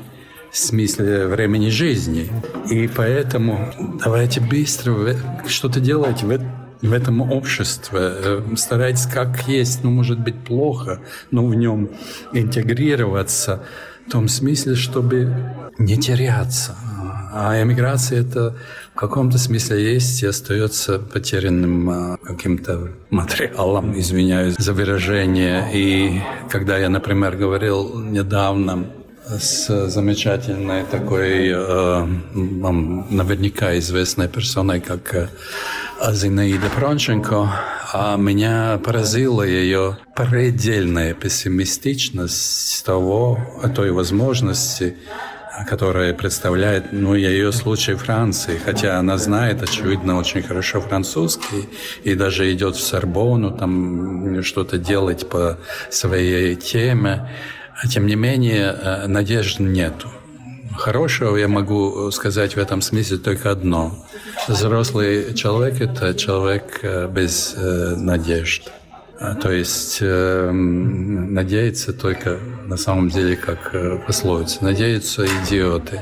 смысле 0.51 1.27
времени 1.27 1.69
жизни. 1.69 2.29
И 2.69 2.87
поэтому 2.87 3.73
давайте 4.03 4.41
быстро 4.41 5.15
что-то 5.47 5.79
делайте 5.79 6.25
в, 6.25 6.39
в 6.81 6.93
этом 6.93 7.21
обществе. 7.21 7.99
Э, 8.01 8.41
старайтесь 8.57 9.07
как 9.07 9.47
есть, 9.47 9.83
ну, 9.83 9.91
может 9.91 10.19
быть, 10.19 10.43
плохо, 10.43 10.99
но 11.31 11.45
в 11.45 11.55
нем 11.55 11.89
интегрироваться 12.33 13.63
в 14.07 14.11
том 14.11 14.27
смысле, 14.27 14.75
чтобы 14.75 15.33
не 15.79 15.97
теряться. 15.97 16.75
А 17.33 17.59
эмиграция 17.61 18.21
это 18.21 18.57
в 18.93 18.95
каком-то 18.95 19.37
смысле 19.37 19.93
есть 19.93 20.21
и 20.21 20.27
остается 20.27 20.99
потерянным 20.99 21.89
а, 21.89 22.17
каким-то 22.17 22.91
материалом, 23.09 23.97
извиняюсь 23.97 24.55
за 24.57 24.73
выражение. 24.73 25.69
И 25.73 26.21
когда 26.49 26.77
я, 26.77 26.89
например, 26.89 27.37
говорил 27.37 27.99
недавно 27.99 28.87
с 29.25 29.87
замечательной 29.87 30.83
такой, 30.83 31.51
э, 31.53 32.05
наверняка 32.33 33.77
известной 33.77 34.27
персоной, 34.27 34.81
как 34.81 35.13
э, 35.13 35.29
Зинаида 36.11 36.69
Пронченко, 36.75 37.49
а 37.93 38.17
меня 38.17 38.79
поразила 38.83 39.43
ее 39.43 39.97
предельная 40.15 41.13
пессимистичность 41.13 42.83
того, 42.83 43.39
той 43.75 43.91
возможности, 43.91 44.97
которая 45.67 46.13
представляет, 46.13 46.91
ну, 46.91 47.15
ее 47.15 47.51
случай 47.51 47.95
Франции, 47.95 48.59
хотя 48.63 48.99
она 48.99 49.17
знает, 49.17 49.61
очевидно, 49.61 50.17
очень 50.17 50.41
хорошо 50.41 50.81
французский 50.81 51.69
и 52.03 52.15
даже 52.15 52.51
идет 52.51 52.75
в 52.75 52.81
Сорбону, 52.81 53.51
там 53.51 54.43
что-то 54.43 54.77
делать 54.77 55.29
по 55.29 55.57
своей 55.89 56.55
теме. 56.55 57.29
А 57.81 57.87
тем 57.87 58.05
не 58.05 58.15
менее, 58.15 58.75
э, 58.79 59.07
надежды 59.07 59.63
нету. 59.63 60.07
Хорошего 60.77 61.35
я 61.35 61.47
могу 61.47 62.11
сказать 62.11 62.55
в 62.55 62.59
этом 62.59 62.81
смысле 62.81 63.17
только 63.17 63.51
одно. 63.51 64.05
Взрослый 64.47 65.33
человек– 65.33 65.75
это 65.81 66.13
человек 66.13 66.79
э, 66.81 67.07
без 67.07 67.53
э, 67.57 67.95
надежд. 67.97 68.71
А, 69.19 69.35
то 69.35 69.51
есть 69.51 69.99
э, 70.01 70.49
надеяться 70.51 71.93
только 71.93 72.39
на 72.71 72.77
самом 72.77 73.09
деле, 73.09 73.35
как 73.35 73.75
э, 73.75 73.97
пословица, 74.07 74.63
надеются 74.63 75.25
идиоты. 75.25 76.01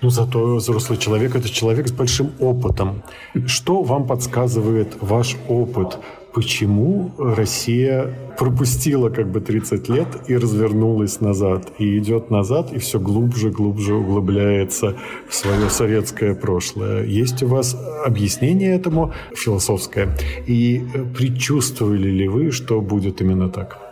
Ну, 0.00 0.08
зато 0.08 0.56
взрослый 0.56 0.98
человек– 0.98 1.34
это 1.36 1.48
человек 1.50 1.88
с 1.88 1.92
большим 1.92 2.32
опытом. 2.40 3.02
Что 3.46 3.82
вам 3.82 4.06
подсказывает 4.06 4.96
ваш 5.00 5.36
опыт? 5.48 5.98
почему 6.36 7.12
Россия 7.18 8.14
пропустила 8.38 9.08
как 9.08 9.26
бы 9.32 9.40
30 9.40 9.88
лет 9.88 10.08
и 10.28 10.36
развернулась 10.36 11.22
назад, 11.22 11.72
и 11.78 11.98
идет 11.98 12.30
назад, 12.30 12.74
и 12.74 12.78
все 12.78 13.00
глубже, 13.00 13.48
глубже 13.48 13.94
углубляется 13.94 14.94
в 15.30 15.34
свое 15.34 15.70
советское 15.70 16.34
прошлое. 16.34 17.04
Есть 17.04 17.42
у 17.42 17.46
вас 17.46 17.74
объяснение 18.04 18.74
этому 18.74 19.14
философское? 19.34 20.14
И 20.46 20.84
э, 20.94 21.04
предчувствовали 21.16 22.10
ли 22.10 22.28
вы, 22.28 22.50
что 22.50 22.82
будет 22.82 23.22
именно 23.22 23.48
так? 23.48 23.85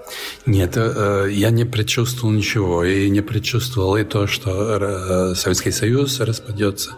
Нет, 0.46 0.74
э, 0.76 1.28
я 1.30 1.50
не 1.50 1.64
предчувствовал 1.64 2.32
ничего. 2.32 2.84
И 2.84 3.08
не 3.08 3.22
предчувствовал 3.22 3.96
и 3.96 4.04
то, 4.04 4.26
что 4.26 4.50
э, 4.50 5.34
Советский 5.34 5.70
Союз 5.70 6.20
распадется. 6.20 6.92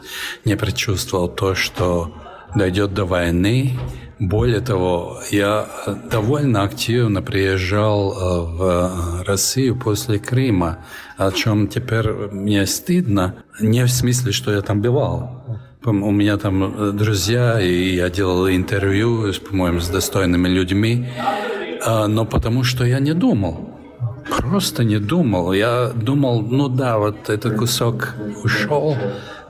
Не 0.45 0.57
предчувствовал 0.57 1.29
то, 1.29 1.55
что 1.55 2.13
дойдет 2.55 2.95
до 2.95 3.05
войны. 3.05 3.79
Более 4.19 4.61
того, 4.61 5.21
я 5.31 5.69
довольно 6.11 6.63
активно 6.63 7.23
приезжал 7.23 8.13
э, 8.13 8.57
в 8.57 9.25
Россию 9.27 9.77
после 9.77 10.19
Крыма, 10.19 10.79
о 11.19 11.31
чем 11.31 11.69
теперь 11.69 12.11
мне 12.11 12.67
стыдно, 12.67 13.45
не 13.61 13.85
в 13.85 13.91
смысле, 13.91 14.33
что 14.33 14.53
я 14.53 14.63
там 14.63 14.81
бывал. 14.81 15.61
У 15.85 15.93
меня 15.93 16.37
там 16.37 16.97
друзья, 16.97 17.61
и 17.61 17.95
я 17.95 18.11
делал 18.11 18.49
интервью, 18.49 19.33
по-моему, 19.49 19.79
с 19.79 19.89
достойными 19.89 20.49
людьми, 20.49 21.07
но 21.87 22.25
потому 22.25 22.65
что 22.65 22.85
я 22.85 22.99
не 22.99 23.13
думал. 23.15 23.77
Просто 24.39 24.85
не 24.85 24.99
думал. 24.99 25.53
Я 25.53 25.93
думал, 25.95 26.43
ну 26.43 26.69
да, 26.69 26.99
вот 26.99 27.31
этот 27.31 27.57
кусок 27.57 28.15
ушел, 28.43 28.97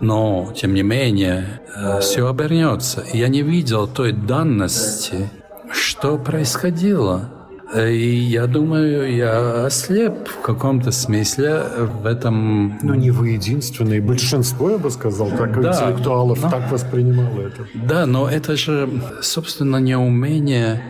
но, 0.00 0.52
тем 0.54 0.74
не 0.74 0.82
менее, 0.82 1.60
э, 1.74 2.00
все 2.00 2.28
обернется. 2.28 3.04
Я 3.12 3.28
не 3.28 3.42
видел 3.42 3.86
той 3.86 4.12
данности, 4.12 5.30
что 5.72 6.18
происходило. 6.18 7.30
И 7.74 8.14
я 8.30 8.46
думаю, 8.46 9.12
я 9.12 9.66
ослеп 9.66 10.28
в 10.28 10.40
каком-то 10.40 10.92
смысле 10.92 11.62
в 12.00 12.06
этом... 12.06 12.78
Ну, 12.80 12.94
не 12.94 13.10
вы 13.10 13.30
единственный. 13.30 13.98
Большинство, 13.98 14.70
я 14.70 14.78
бы 14.78 14.88
сказал, 14.90 15.30
так 15.30 15.60
да, 15.60 15.72
интеллектуалов 15.72 16.42
но... 16.42 16.50
так 16.50 16.70
воспринимало 16.70 17.40
это. 17.40 17.66
Да, 17.74 18.06
но 18.06 18.28
это 18.28 18.56
же, 18.56 18.88
собственно, 19.20 19.78
неумение 19.78 20.80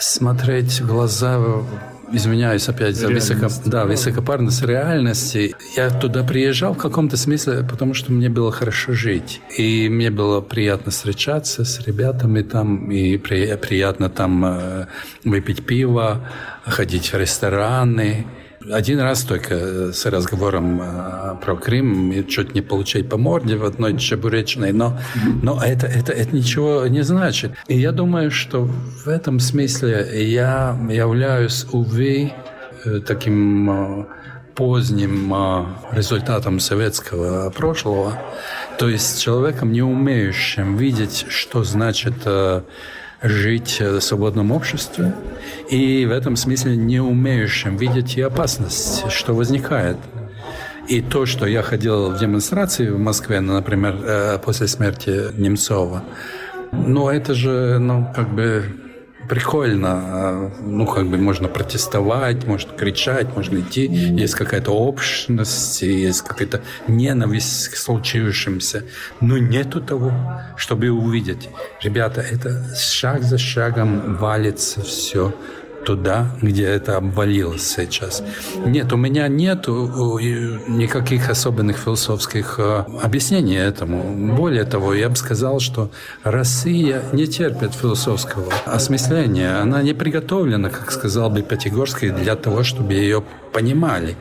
смотреть 0.00 0.80
в 0.80 0.86
глаза 0.86 1.38
извиняюсь 2.12 2.68
опять 2.68 2.96
за 2.96 3.08
высоко, 3.08 3.48
да, 3.66 3.84
высокопарность 3.84 4.62
реальности. 4.62 5.54
Я 5.76 5.90
туда 5.90 6.24
приезжал 6.24 6.74
в 6.74 6.78
каком-то 6.78 7.16
смысле, 7.16 7.64
потому 7.68 7.94
что 7.94 8.12
мне 8.12 8.28
было 8.28 8.50
хорошо 8.50 8.92
жить. 8.92 9.40
И 9.56 9.88
мне 9.88 10.10
было 10.10 10.40
приятно 10.40 10.90
встречаться 10.90 11.64
с 11.64 11.80
ребятами 11.86 12.42
там, 12.42 12.90
и 12.90 13.16
при, 13.18 13.54
приятно 13.56 14.08
там 14.08 14.44
э, 14.44 14.86
выпить 15.24 15.66
пиво, 15.66 16.26
ходить 16.64 17.12
в 17.12 17.16
рестораны. 17.16 18.26
Один 18.72 19.00
раз 19.00 19.22
только 19.22 19.54
э, 19.54 19.92
с 19.92 20.04
разговором 20.06 20.80
э, 20.82 21.36
про 21.42 21.56
Крым 21.56 22.12
и 22.12 22.26
чуть 22.26 22.54
не 22.54 22.60
получать 22.60 23.08
по 23.08 23.16
морде 23.16 23.56
в 23.56 23.64
одной 23.64 23.96
чебуречной, 23.96 24.72
но, 24.72 24.98
но 25.42 25.62
это, 25.62 25.86
это, 25.86 26.12
это 26.12 26.34
ничего 26.34 26.86
не 26.86 27.02
значит. 27.02 27.52
И 27.68 27.78
я 27.78 27.92
думаю, 27.92 28.30
что 28.30 28.64
в 28.64 29.08
этом 29.08 29.40
смысле 29.40 30.30
я 30.30 30.78
являюсь, 30.90 31.66
увы, 31.72 32.32
э, 32.84 33.00
таким 33.00 34.06
поздним 34.54 35.32
результатом 35.92 36.58
советского 36.58 37.50
прошлого, 37.50 38.18
то 38.76 38.88
есть 38.88 39.22
человеком, 39.22 39.70
не 39.70 39.82
умеющим 39.82 40.76
видеть, 40.76 41.26
что 41.28 41.62
значит 41.62 42.26
жить 43.22 43.80
в 43.80 44.00
свободном 44.00 44.52
обществе 44.52 45.14
и 45.70 46.06
в 46.06 46.12
этом 46.12 46.36
смысле 46.36 46.76
не 46.76 47.00
умеющим 47.00 47.76
видеть 47.76 48.16
и 48.16 48.22
опасность, 48.22 49.10
что 49.10 49.34
возникает. 49.34 49.96
И 50.88 51.02
то, 51.02 51.26
что 51.26 51.46
я 51.46 51.62
ходил 51.62 52.10
в 52.10 52.18
демонстрации 52.18 52.88
в 52.88 52.98
Москве, 52.98 53.40
например, 53.40 53.96
э, 54.02 54.38
после 54.38 54.68
смерти 54.68 55.32
Немцова, 55.36 56.02
ну, 56.72 57.10
это 57.10 57.34
же, 57.34 57.78
ну, 57.78 58.10
как 58.14 58.34
бы 58.34 58.64
прикольно. 59.28 60.50
Ну, 60.60 60.86
как 60.86 61.06
бы 61.06 61.18
можно 61.18 61.48
протестовать, 61.48 62.44
можно 62.44 62.72
кричать, 62.72 63.34
можно 63.36 63.58
идти. 63.58 63.86
Есть 63.86 64.34
какая-то 64.34 64.72
общность, 64.72 65.82
есть 65.82 66.22
какая-то 66.22 66.62
ненависть 66.88 67.68
к 67.68 67.76
случившемуся. 67.76 68.84
Но 69.20 69.38
нету 69.38 69.80
того, 69.80 70.12
чтобы 70.56 70.90
увидеть. 70.90 71.48
Ребята, 71.82 72.20
это 72.20 72.74
шаг 72.76 73.22
за 73.22 73.38
шагом 73.38 74.16
валится 74.16 74.82
все 74.82 75.34
туда, 75.84 76.30
где 76.42 76.64
это 76.64 76.96
обвалилось 76.96 77.66
сейчас. 77.66 78.22
Нет, 78.66 78.92
у 78.92 78.96
меня 78.96 79.28
нет 79.28 79.68
никаких 79.68 81.30
особенных 81.30 81.76
философских 81.76 82.56
э, 82.58 82.84
объяснений 83.02 83.56
этому. 83.56 84.36
Более 84.36 84.64
того, 84.64 84.94
я 84.94 85.08
бы 85.08 85.16
сказал, 85.16 85.60
что 85.60 85.90
Россия 86.24 87.02
не 87.12 87.26
терпит 87.26 87.74
философского 87.74 88.52
осмысления. 88.66 89.60
Она 89.60 89.82
не 89.82 89.94
приготовлена, 89.94 90.70
как 90.70 90.90
сказал 90.92 91.30
бы 91.30 91.42
Пятигорский, 91.42 92.10
для 92.10 92.36
того, 92.36 92.62
чтобы 92.62 92.92
ее 92.92 93.22
понимали. 93.52 94.16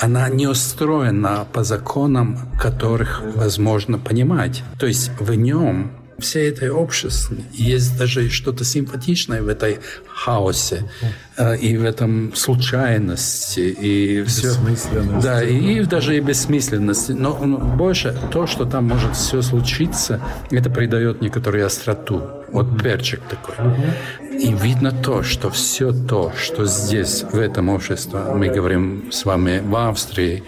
Она 0.00 0.28
не 0.28 0.46
устроена 0.46 1.46
по 1.52 1.64
законам, 1.64 2.38
которых 2.60 3.22
возможно 3.34 3.98
понимать. 3.98 4.62
То 4.78 4.86
есть 4.86 5.10
в 5.20 5.34
нем 5.34 5.92
всей 6.18 6.50
этой 6.50 6.70
обществе 6.70 7.38
есть 7.52 7.98
даже 7.98 8.28
что-то 8.30 8.64
симпатичное 8.64 9.42
в 9.42 9.48
этой 9.48 9.78
хаосе 10.06 10.90
э, 11.36 11.56
и 11.58 11.76
в 11.76 11.84
этом 11.84 12.34
случайности 12.34 13.60
и 13.60 14.22
все 14.24 14.52
да 15.22 15.42
и 15.42 15.84
даже 15.84 16.16
и 16.16 16.20
бессмысленности. 16.20 17.12
Но, 17.12 17.38
но 17.44 17.58
больше 17.58 18.16
то 18.32 18.46
что 18.46 18.64
там 18.64 18.84
может 18.88 19.16
все 19.16 19.42
случиться 19.42 20.20
это 20.50 20.70
придает 20.70 21.20
некоторую 21.20 21.66
остроту. 21.66 22.22
Вот 22.52 22.80
перчик 22.80 23.20
такой. 23.28 23.54
И 24.38 24.52
видно 24.52 24.92
то, 24.92 25.22
что 25.22 25.50
все 25.50 25.92
то, 25.92 26.32
что 26.36 26.66
здесь, 26.66 27.24
в 27.24 27.36
этом 27.36 27.68
обществе, 27.68 28.20
мы 28.34 28.48
говорим 28.48 29.10
с 29.10 29.24
вами 29.24 29.60
в 29.60 29.74
Австрии, 29.74 30.44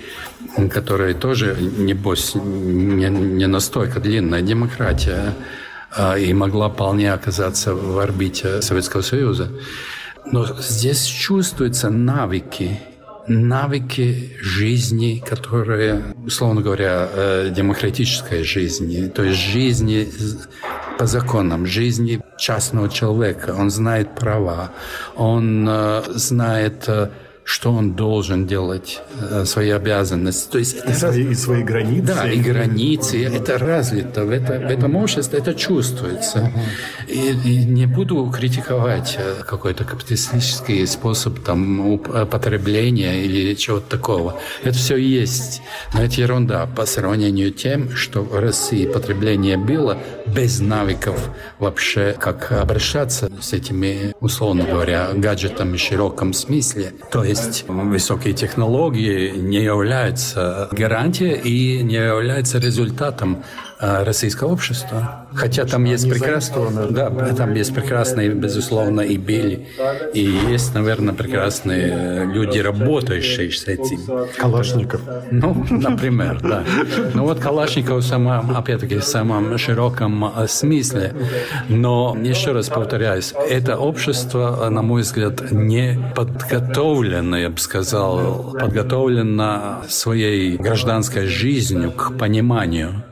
которая 0.70 1.14
тоже, 1.14 1.56
небось, 1.60 2.34
не, 2.34 3.08
не 3.08 3.46
настолько 3.46 4.00
длинная 4.00 4.42
демократия, 4.42 5.34
а, 5.94 6.18
и 6.18 6.32
могла 6.32 6.68
вполне 6.68 7.12
оказаться 7.12 7.74
в 7.74 7.98
орбите 7.98 8.62
Советского 8.62 9.02
Союза. 9.02 9.50
Но 10.32 10.44
здесь 10.60 11.04
чувствуются 11.04 11.90
навыки 11.90 12.80
навыки 13.28 14.36
жизни, 14.40 15.22
которые, 15.24 16.14
условно 16.24 16.60
говоря, 16.60 17.08
э, 17.12 17.50
демократической 17.50 18.44
жизни, 18.44 19.08
то 19.08 19.22
есть 19.24 19.38
жизни 19.38 20.08
по 20.98 21.06
законам, 21.06 21.66
жизни 21.66 22.20
частного 22.38 22.88
человека. 22.88 23.54
Он 23.58 23.70
знает 23.70 24.14
права, 24.14 24.70
он 25.16 25.66
э, 25.68 26.02
знает 26.14 26.84
э, 26.88 27.10
что 27.46 27.70
он 27.70 27.92
должен 27.92 28.44
делать, 28.48 29.00
э, 29.20 29.44
свои 29.44 29.70
обязанности. 29.70 30.50
То 30.50 30.58
есть 30.58 30.78
и, 30.84 30.92
свои, 30.92 31.28
и 31.28 31.34
свои 31.34 31.62
границы. 31.62 32.06
Да, 32.06 32.28
и 32.28 32.40
границы. 32.40 33.24
Это 33.24 33.56
развито 33.56 34.24
в, 34.24 34.30
это, 34.30 34.54
в 34.54 34.68
этом 34.68 34.96
обществе, 34.96 35.38
это 35.38 35.54
чувствуется. 35.54 36.52
И, 37.06 37.36
и 37.44 37.64
не 37.64 37.86
буду 37.86 38.28
критиковать 38.36 39.14
э, 39.16 39.44
какой-то 39.46 39.84
капиталистический 39.84 40.84
способ 40.88 41.38
там, 41.38 42.00
потребления 42.00 43.22
или 43.24 43.54
чего-то 43.54 43.88
такого. 43.90 44.40
Это 44.64 44.76
все 44.76 44.96
есть. 44.96 45.62
Но 45.94 46.02
это 46.02 46.20
ерунда 46.20 46.66
по 46.66 46.84
сравнению 46.84 47.52
с 47.52 47.62
тем, 47.62 47.94
что 47.94 48.22
в 48.22 48.40
России 48.40 48.86
потребление 48.86 49.56
было 49.56 49.98
без 50.26 50.58
навыков 50.58 51.30
вообще, 51.60 52.16
как 52.18 52.50
обращаться 52.50 53.30
с 53.40 53.52
этими, 53.52 54.12
условно 54.18 54.64
говоря, 54.64 55.10
гаджетами 55.14 55.76
в 55.76 55.80
широком 55.80 56.32
смысле. 56.32 56.92
То 57.12 57.22
есть 57.22 57.35
есть 57.36 57.64
высокие 57.68 58.34
технологии 58.34 59.30
не 59.36 59.62
являются 59.62 60.68
гарантией 60.72 61.36
и 61.36 61.82
не 61.82 61.96
являются 61.96 62.58
результатом 62.58 63.42
российского 63.78 64.52
общества. 64.52 65.26
Хотя 65.34 65.64
там 65.64 65.84
есть 65.84 66.08
прекрасные, 66.08 66.88
да, 66.90 67.10
там 67.10 67.54
есть 67.54 67.74
прекрасные, 67.74 68.30
безусловно, 68.30 69.02
и 69.02 69.16
бели, 69.16 69.68
и 70.14 70.20
есть, 70.20 70.74
наверное, 70.74 71.14
прекрасные 71.14 72.24
люди, 72.24 72.58
работающие 72.58 73.50
с 73.50 73.66
этим. 73.66 73.98
Калашников. 74.36 75.00
Ну, 75.30 75.66
например, 75.70 76.40
да. 76.40 76.64
Ну 77.14 77.24
вот 77.24 77.40
Калашников, 77.40 78.02
в 78.02 78.06
самом, 78.06 78.56
опять-таки, 78.56 78.96
в 78.96 79.04
самом 79.04 79.58
широком 79.58 80.24
э, 80.24 80.46
смысле. 80.48 81.12
Но, 81.68 82.16
еще 82.20 82.52
раз 82.52 82.68
повторяюсь, 82.68 83.34
это 83.50 83.76
общество, 83.76 84.68
на 84.70 84.82
мой 84.82 85.02
взгляд, 85.02 85.50
не 85.50 85.98
подготовлено, 86.14 87.38
я 87.38 87.50
бы 87.50 87.58
сказал, 87.58 88.56
подготовлено 88.58 89.82
своей 89.88 90.56
гражданской 90.56 91.26
жизнью 91.26 91.92
к 91.92 92.16
пониманию 92.16 93.04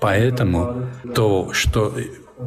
Поэтому 0.00 0.86
то, 1.14 1.52
что 1.52 1.92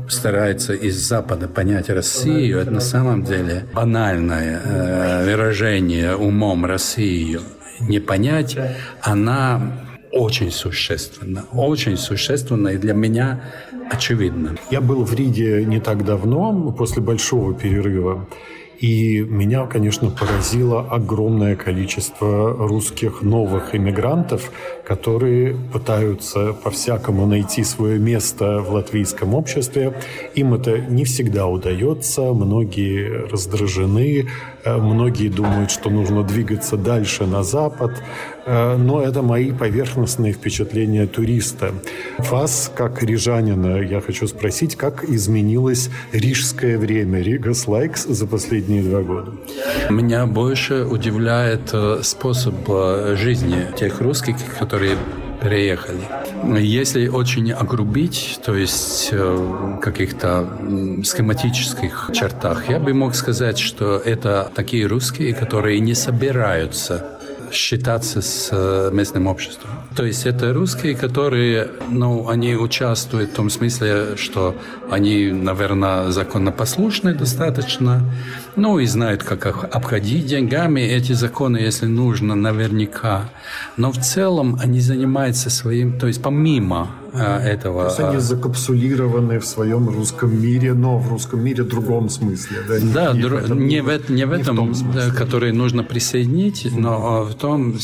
старается 0.08 0.74
из 0.74 0.96
Запада 0.96 1.48
понять 1.48 1.90
Россию, 1.90 2.60
это 2.60 2.72
на 2.72 2.80
самом 2.80 3.24
деле 3.24 3.66
банальное 3.74 4.62
э, 4.64 5.26
выражение 5.26 6.16
умом 6.16 6.66
Россию. 6.66 7.42
Не 7.82 8.00
понять, 8.00 8.58
она 9.02 9.74
очень 10.12 10.52
существенна, 10.52 11.46
очень 11.52 11.98
существенна 11.98 12.70
и 12.70 12.78
для 12.78 12.94
меня 12.94 13.42
очевидно. 13.90 14.56
Я 14.70 14.82
был 14.82 15.04
в 15.04 15.14
Риге 15.14 15.66
не 15.66 15.80
так 15.80 16.06
давно, 16.06 16.72
после 16.72 17.02
большого 17.02 17.54
перерыва. 17.54 18.28
И 18.82 19.20
меня, 19.20 19.68
конечно, 19.68 20.10
поразило 20.10 20.82
огромное 20.90 21.56
количество 21.56 22.52
русских 22.52 23.22
новых 23.22 23.76
иммигрантов, 23.76 24.52
которые 24.84 25.56
пытаются 25.72 26.54
по-всякому 26.54 27.28
найти 27.28 27.64
свое 27.64 28.00
место 28.00 28.60
в 28.60 28.74
латвийском 28.74 29.36
обществе. 29.36 29.94
Им 30.34 30.56
это 30.56 30.80
не 30.80 31.06
всегда 31.06 31.46
удается, 31.46 32.34
многие 32.34 33.30
раздражены, 33.30 34.28
э, 34.64 34.78
многие 34.78 35.30
думают, 35.30 35.70
что 35.70 35.92
нужно 35.92 36.24
двигаться 36.24 36.76
дальше 36.76 37.28
на 37.28 37.44
запад. 37.44 37.92
Э, 38.46 38.78
но 38.78 39.02
это 39.02 39.22
мои 39.22 39.52
поверхностные 39.52 40.34
впечатления 40.34 41.06
туриста. 41.06 41.74
Вас, 42.18 42.72
как 42.76 43.04
рижанина, 43.04 43.78
я 43.82 44.02
хочу 44.02 44.28
спросить, 44.28 44.76
как 44.76 45.04
изменилось 45.04 45.90
рижское 46.12 46.78
время, 46.80 47.22
Rīgas 47.22 47.68
Laiks, 47.68 48.06
за 48.06 48.26
последние 48.26 48.71
два 48.80 49.02
года? 49.02 49.32
Меня 49.90 50.26
больше 50.26 50.86
удивляет 50.86 51.70
э, 51.74 52.00
способ 52.04 52.56
э, 52.70 53.16
жизни 53.18 53.68
тех 53.78 54.00
русских, 54.02 54.36
которые 54.60 54.98
переехали. 55.42 56.02
Если 56.60 57.08
очень 57.08 57.52
огрубить, 57.52 58.40
то 58.46 58.56
есть 58.56 59.12
в 59.12 59.80
каких-то 59.80 60.48
схематических 61.04 62.12
чертах, 62.14 62.70
я 62.70 62.80
бы 62.80 62.94
мог 62.94 63.16
сказать, 63.16 63.58
что 63.58 63.98
это 63.98 64.52
такие 64.54 64.86
русские, 64.86 65.34
которые 65.34 65.80
не 65.80 65.96
собираются 65.96 67.20
считаться 67.52 68.22
с 68.22 68.50
э, 68.52 68.90
местным 68.94 69.28
обществом. 69.28 69.70
То 69.96 70.06
есть 70.06 70.26
это 70.26 70.54
русские, 70.54 70.96
которые, 70.96 71.70
ну, 71.90 72.30
они 72.30 72.56
участвуют 72.56 73.32
в 73.32 73.34
том 73.34 73.50
смысле, 73.50 74.16
что 74.16 74.56
они, 74.90 75.32
наверное, 75.32 76.12
законопослушны 76.12 77.14
достаточно, 77.14 78.02
ну, 78.56 78.80
и 78.80 78.86
знают, 78.86 79.24
как 79.24 79.46
обходить 79.76 80.26
деньгами 80.26 80.82
эти 80.82 81.14
законы, 81.14 81.58
если 81.58 81.86
нужно, 81.86 82.36
наверняка. 82.36 83.30
Но 83.78 83.92
в 83.92 83.98
целом 83.98 84.58
они 84.62 84.82
занимаются 84.82 85.50
своим, 85.50 85.98
то 85.98 86.08
есть 86.08 86.22
помимо 86.22 86.92
а, 87.14 87.40
этого. 87.40 87.84
То 87.84 87.88
есть 87.90 88.00
они 88.00 88.16
а, 88.18 88.20
закапсулированы 88.20 89.40
в 89.40 89.46
своем 89.46 89.90
русском 89.90 90.42
мире, 90.42 90.74
но 90.74 90.98
в 90.98 91.10
русском 91.10 91.44
мире 91.44 91.64
другом 91.64 92.10
смысле. 92.10 92.58
Да, 92.68 92.80
да 92.80 93.14
не, 93.14 93.22
дру... 93.22 93.38
в 93.38 93.44
этом, 93.44 93.68
не, 93.68 93.82
в, 93.82 94.10
не 94.10 94.26
в 94.26 94.32
этом, 94.32 94.56
не 94.56 94.74
в 94.74 94.76
том 94.78 95.12
который 95.18 95.52
нужно 95.52 95.84
присоединить, 95.84 96.68
но 96.72 97.24
в 97.24 97.34
том 97.36 97.76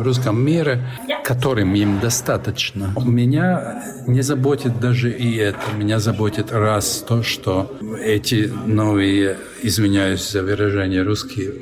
русском 0.00 0.44
мире, 0.44 0.82
которым 1.24 1.74
им 1.74 2.00
достаточно. 2.00 2.92
Меня 3.04 3.82
не 4.06 4.22
заботит 4.22 4.80
даже 4.80 5.10
и 5.10 5.36
это. 5.36 5.58
Меня 5.76 5.98
заботит 5.98 6.52
раз 6.52 7.04
то, 7.06 7.22
что 7.22 7.76
эти 8.02 8.52
новые, 8.66 9.36
извиняюсь 9.62 10.30
за 10.30 10.42
выражение, 10.42 11.02
русские 11.02 11.52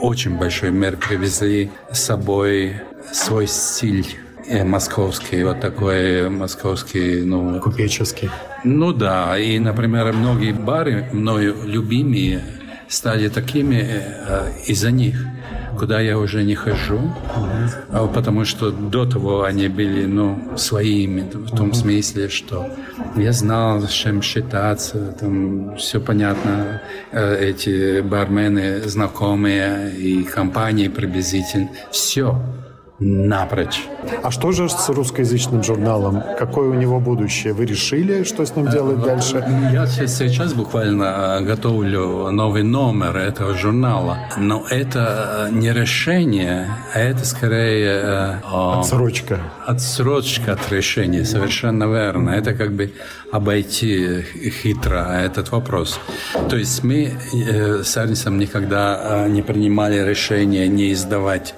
очень 0.00 0.38
большой 0.38 0.70
мер 0.70 0.96
привезли 0.96 1.70
с 1.92 2.00
собой 2.00 2.76
свой 3.12 3.46
стиль 3.46 4.06
э, 4.06 4.25
московский, 4.64 5.44
вот 5.44 5.60
такой 5.60 6.28
московский, 6.30 7.22
ну... 7.22 7.60
Купеческий. 7.60 8.30
Ну 8.64 8.92
да, 8.92 9.38
и, 9.38 9.58
например, 9.58 10.12
многие 10.12 10.52
бары, 10.52 11.08
мною 11.12 11.56
любимые, 11.64 12.42
стали 12.88 13.28
такими 13.28 13.84
э, 13.84 14.52
из-за 14.66 14.90
них 14.90 15.16
куда 15.76 16.00
я 16.00 16.18
уже 16.18 16.42
не 16.42 16.54
хожу, 16.54 16.98
mm-hmm. 16.98 18.12
потому 18.12 18.44
что 18.44 18.70
до 18.70 19.04
того 19.04 19.44
они 19.44 19.68
были, 19.68 20.06
ну, 20.06 20.56
своими, 20.56 21.20
в 21.20 21.54
том 21.54 21.70
mm-hmm. 21.70 21.74
смысле, 21.74 22.28
что 22.28 22.66
я 23.16 23.32
знал, 23.32 23.82
с 23.82 23.90
чем 23.90 24.22
считаться, 24.22 25.14
там 25.20 25.76
все 25.76 26.00
понятно, 26.00 26.80
э, 27.12 27.50
эти 27.50 28.00
бармены 28.00 28.80
знакомые 28.88 29.94
и 29.96 30.24
компании 30.24 30.88
приблизительно, 30.88 31.68
все 31.90 32.40
напрочь. 32.98 33.84
А 34.22 34.30
что 34.30 34.52
же 34.52 34.68
с 34.68 34.88
русскоязычным 34.88 35.62
журналом? 35.62 36.22
Какое 36.38 36.70
у 36.70 36.74
него 36.74 37.00
будущее? 37.00 37.52
Вы 37.52 37.66
решили, 37.66 38.24
что 38.24 38.44
с 38.44 38.56
ним 38.56 38.68
делать 38.68 39.02
дальше? 39.02 39.44
Я 39.72 39.86
сейчас 39.86 40.54
буквально 40.54 41.40
готовлю 41.42 42.30
новый 42.30 42.62
номер 42.62 43.16
этого 43.16 43.54
журнала. 43.54 44.18
Но 44.36 44.64
это 44.70 45.48
не 45.52 45.72
решение, 45.72 46.68
а 46.94 46.98
это 46.98 47.24
скорее... 47.24 48.40
Э, 48.44 48.78
Отсрочка. 48.78 49.40
Отсрочка 49.66 50.52
от 50.52 50.72
решения, 50.72 51.24
совершенно 51.24 51.84
верно. 51.84 52.30
Это 52.30 52.54
как 52.54 52.72
бы 52.72 52.92
обойти 53.32 54.22
хитро 54.62 55.12
этот 55.12 55.50
вопрос. 55.50 56.00
То 56.48 56.56
есть 56.56 56.82
мы 56.84 57.12
э, 57.32 57.82
с 57.82 57.96
Арнисом 57.96 58.38
никогда 58.38 59.26
э, 59.26 59.28
не 59.28 59.42
принимали 59.42 59.98
решение 59.98 60.68
не 60.68 60.92
издавать 60.92 61.54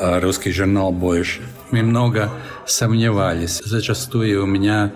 русский 0.00 0.52
журнал 0.52 0.92
больше. 0.92 1.42
Мы 1.70 1.82
много 1.82 2.30
сомневались. 2.66 3.60
Зачастую 3.64 4.42
у 4.42 4.46
меня 4.46 4.92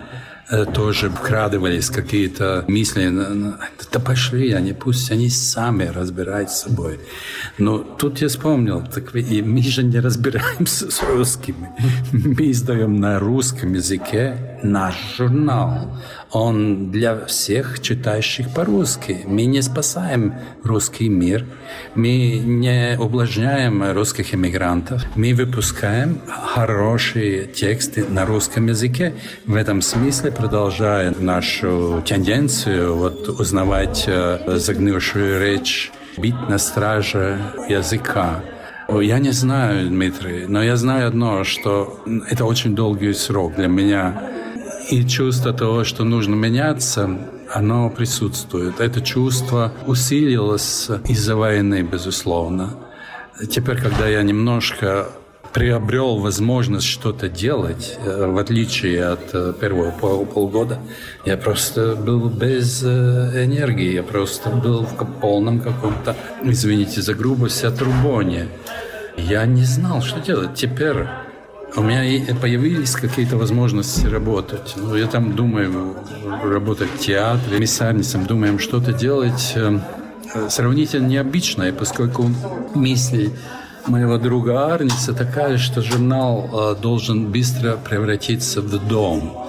э, 0.51 0.65
тоже 0.65 1.11
вкрадывались 1.11 1.91
какие-то 1.91 2.65
мысли, 2.69 3.13
да 3.93 4.01
пошли 4.01 4.53
они, 4.53 4.73
пусть 4.73 5.11
они 5.11 5.29
сами 5.31 5.85
разбираются 5.85 6.57
с 6.57 6.63
собой. 6.63 7.01
Но 7.59 7.79
тут 7.79 8.21
я 8.21 8.29
вспомнил, 8.29 8.83
так 8.83 9.15
и 9.15 9.43
мы 9.43 9.63
же 9.63 9.83
не 9.83 10.01
разбираемся 10.01 10.91
с 10.91 11.03
русскими. 11.03 11.71
Мы 12.13 12.51
издаем 12.51 12.97
на 12.97 13.19
русском 13.19 13.75
языке 13.75 14.54
наш 14.65 14.95
журнал 15.17 15.89
он 16.35 16.91
для 16.91 17.25
всех 17.27 17.81
читающих 17.81 18.53
по-русски. 18.53 19.21
Мы 19.25 19.45
не 19.45 19.63
спасаем 19.63 20.35
русский 20.65 21.09
мир, 21.09 21.47
мы 21.95 22.39
не 22.39 22.97
ублажняем 22.99 23.93
русских 23.93 24.35
иммигрантов, 24.35 25.05
мы 25.15 25.33
выпускаем 25.33 26.21
хорошие 26.27 27.47
тексты 27.47 28.05
на 28.09 28.27
русском 28.27 28.67
языке. 28.67 29.15
В 29.47 29.55
этом 29.55 29.81
смысле 29.81 30.33
продолжая 30.33 31.15
нашу 31.17 32.03
тенденцию 32.05 32.97
вот, 32.97 33.29
узнавать 33.29 34.05
э, 34.09 34.59
загнившую 34.59 35.41
речь, 35.41 35.93
быть 36.17 36.49
на 36.49 36.59
страже 36.59 37.39
языка. 37.69 38.41
Я 38.89 39.19
не 39.19 39.31
знаю, 39.31 39.89
Дмитрий, 39.89 40.47
но 40.47 40.63
я 40.63 40.77
знаю 40.77 41.09
одно, 41.09 41.45
что 41.45 42.01
это 42.29 42.45
очень 42.45 42.75
долгий 42.75 43.15
срок 43.15 43.55
для 43.55 43.69
меня. 43.69 44.21
И 44.91 45.07
чувство 45.07 45.53
того, 45.53 45.85
что 45.85 46.05
нужно 46.05 46.35
меняться, 46.35 47.19
оно 47.53 47.89
присутствует. 47.91 48.81
Это 48.81 49.01
чувство 49.01 49.73
усилилось 49.87 50.91
из-за 51.09 51.37
войны, 51.37 51.83
безусловно. 51.83 52.75
Теперь, 53.51 53.81
когда 53.81 54.07
я 54.07 54.23
немножко 54.23 55.09
приобрел 55.55 56.19
возможность 56.19 56.87
что-то 56.87 57.29
делать, 57.29 57.97
э, 58.05 58.27
в 58.27 58.37
отличие 58.39 59.05
от 59.05 59.31
э, 59.33 59.55
первого 59.59 59.93
полгода, 60.25 60.81
я 61.25 61.37
просто 61.37 61.95
был 61.95 62.29
без 62.29 62.83
э, 62.83 63.45
энергии, 63.45 63.95
я 63.95 64.03
просто 64.03 64.51
был 64.51 64.85
в 64.85 65.21
полном 65.21 65.61
каком-то, 65.61 66.17
извините 66.43 67.03
за 67.03 67.15
грубость, 67.15 67.63
отрубоне. 67.65 68.49
Я 69.17 69.47
не 69.47 69.63
знал, 69.63 70.03
что 70.03 70.19
делать. 70.21 70.55
Теперь 70.55 71.07
у 71.77 71.83
меня 71.83 72.35
появились 72.37 72.93
какие-то 72.93 73.37
возможности 73.37 74.07
работать. 74.07 74.75
Ну, 74.77 74.95
я 74.97 75.07
там 75.07 75.35
думаю, 75.35 75.97
работать 76.43 76.91
в 76.91 76.99
театре, 76.99 77.59
Арнисом 77.81 78.27
думаем 78.27 78.59
что-то 78.59 78.93
делать 78.93 79.55
сравнительно 80.49 81.07
необычное, 81.07 81.73
поскольку 81.73 82.31
мысль 82.75 83.31
моего 83.87 84.19
друга 84.19 84.75
Арниса 84.75 85.13
такая, 85.13 85.59
что 85.59 85.83
журнал 85.83 86.49
э, 86.53 86.81
должен 86.81 87.31
быстро 87.31 87.77
превратиться 87.77 88.63
в 88.63 88.89
дом. 88.89 89.49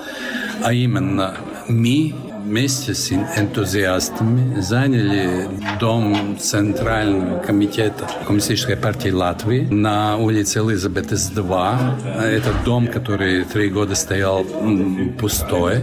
А 0.64 0.74
именно, 0.74 1.36
мы 1.68 2.14
вместе 2.46 2.94
с 2.94 3.12
энтузиастами 3.12 4.62
заняли 4.62 5.48
дом 5.80 6.38
Центрального 6.40 7.40
комитета 7.40 8.08
Коммунистической 8.26 8.78
партии 8.78 9.10
Латвии 9.10 9.68
на 9.70 10.18
улице 10.18 10.60
Элизабетес 10.60 11.30
2. 11.30 12.00
Это 12.24 12.54
дом, 12.64 12.88
который 12.88 13.44
три 13.46 13.70
года 13.70 13.96
стоял 13.96 14.46
пустой 15.20 15.80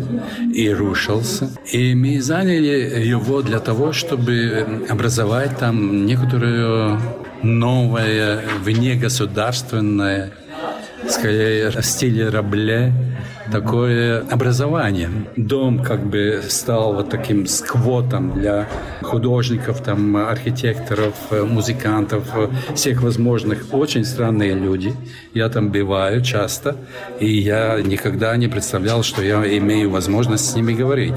и 0.55 0.70
рушился. 0.70 1.51
И 1.72 1.94
мы 1.94 2.20
заняли 2.22 3.03
его 3.05 3.42
для 3.42 3.59
того, 3.59 3.92
чтобы 3.92 4.87
образовать 4.88 5.59
там 5.59 6.07
некоторую 6.07 7.01
новое, 7.42 8.40
внегосударственное, 8.62 10.31
скорее 11.09 11.70
в 11.70 11.83
стиле 11.85 12.29
Рабле, 12.29 12.92
такое 13.51 14.21
образование. 14.31 15.11
Дом 15.37 15.83
как 15.83 16.07
бы 16.07 16.43
стал 16.49 16.95
вот 16.95 17.11
таким 17.11 17.47
сквотом 17.47 18.33
для 18.33 18.69
художников, 19.03 19.83
там, 19.83 20.17
архитекторов, 20.17 21.15
музыкантов, 21.31 22.25
всех 22.75 23.03
возможных. 23.03 23.67
Очень 23.73 24.05
странные 24.05 24.55
люди. 24.55 24.95
Я 25.35 25.49
там 25.49 25.71
бываю 25.71 26.23
часто, 26.23 26.77
и 27.21 27.27
я 27.27 27.81
никогда 27.83 28.37
не 28.37 28.49
представлял, 28.49 29.03
что 29.03 29.23
я 29.23 29.43
имею 29.59 29.91
возможность 29.91 30.51
с 30.51 30.55
ними 30.55 30.73
говорить. 30.73 31.15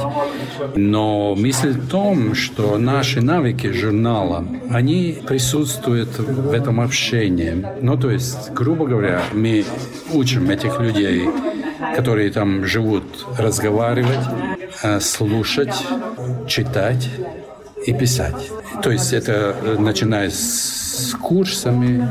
Но 0.76 1.36
мысль 1.36 1.72
в 1.72 1.90
том, 1.90 2.36
что 2.36 2.78
наши 2.78 3.22
навыки 3.22 3.72
журнала, 3.72 4.46
они 4.70 5.18
присутствуют 5.28 6.18
в 6.18 6.52
этом 6.52 6.82
общении. 6.82 7.66
Ну, 7.82 7.98
то 7.98 8.10
есть, 8.10 8.52
грубо 8.52 8.86
говоря, 8.86 9.22
мы 9.34 9.66
учим 10.14 10.50
этих 10.50 10.80
людей 10.80 11.30
которые 11.96 12.32
там 12.32 12.66
живут, 12.66 13.04
разговаривать, 13.38 14.26
э, 14.84 15.00
слушать, 15.00 15.76
читать 16.48 17.10
и 17.86 17.94
писать. 17.94 18.52
То 18.82 18.92
есть 18.92 19.14
это 19.14 19.56
э, 19.62 19.76
начиная 19.80 20.30
с 20.30 21.16
курсами, 21.22 22.08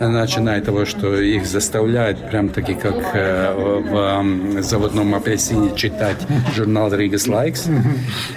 начиная 0.00 0.58
от 0.58 0.64
того, 0.64 0.84
что 0.84 1.14
их 1.20 1.46
заставляют 1.46 2.30
прям 2.30 2.48
таки 2.48 2.74
как 2.74 2.96
э, 3.14 3.52
в 3.54 4.62
заводном 4.62 5.14
апельсине 5.14 5.74
читать 5.76 6.16
журнал 6.54 6.92
Rigas 6.92 7.28
Likes, 7.28 7.70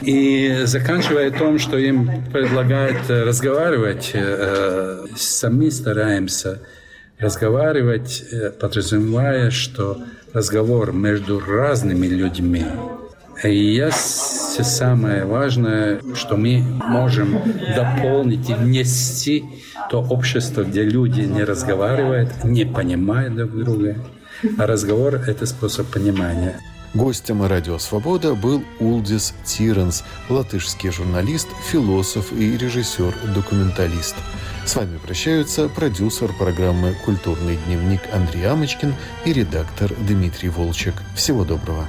и 0.01 0.61
заканчивая 0.65 1.31
том, 1.31 1.59
что 1.59 1.77
им 1.77 2.09
предлагают 2.31 3.09
разговаривать, 3.09 4.13
сами 5.15 5.69
стараемся 5.69 6.59
разговаривать, 7.19 8.23
подразумевая, 8.59 9.51
что 9.51 9.97
разговор 10.33 10.93
между 10.93 11.39
разными 11.39 12.07
людьми. 12.07 12.65
И 13.43 13.55
есть 13.55 14.63
самое 14.65 15.25
важное, 15.25 16.01
что 16.13 16.35
мы 16.35 16.61
можем 16.61 17.41
дополнить 17.75 18.49
и 18.49 18.53
внести 18.53 19.45
то 19.89 20.01
общество, 20.01 20.63
где 20.63 20.83
люди 20.83 21.21
не 21.21 21.43
разговаривают, 21.43 22.43
не 22.43 22.65
понимают 22.65 23.35
друг 23.35 23.51
друга. 23.63 23.95
А 24.57 24.67
разговор– 24.67 25.15
это 25.27 25.45
способ 25.45 25.87
понимания. 25.87 26.59
Гостем 26.93 27.45
«Радио 27.45 27.77
Свобода» 27.77 28.33
был 28.33 28.63
Улдис 28.79 29.33
Тиренс, 29.45 30.03
латышский 30.27 30.91
журналист, 30.91 31.47
философ 31.71 32.33
и 32.33 32.57
режиссер-документалист. 32.57 34.15
С 34.69 34.75
вами 34.75 34.99
прощаются 34.99 35.67
продюсер 35.67 36.31
программы 36.31 36.93
«Культурный 37.03 37.57
дневник» 37.65 38.01
Андрей 38.13 38.47
Амочкин 38.47 38.93
и 39.25 39.33
редактор 39.33 39.91
Дмитрий 39.95 40.49
Волчек. 40.49 40.93
Всего 41.15 41.43
доброго. 41.43 41.87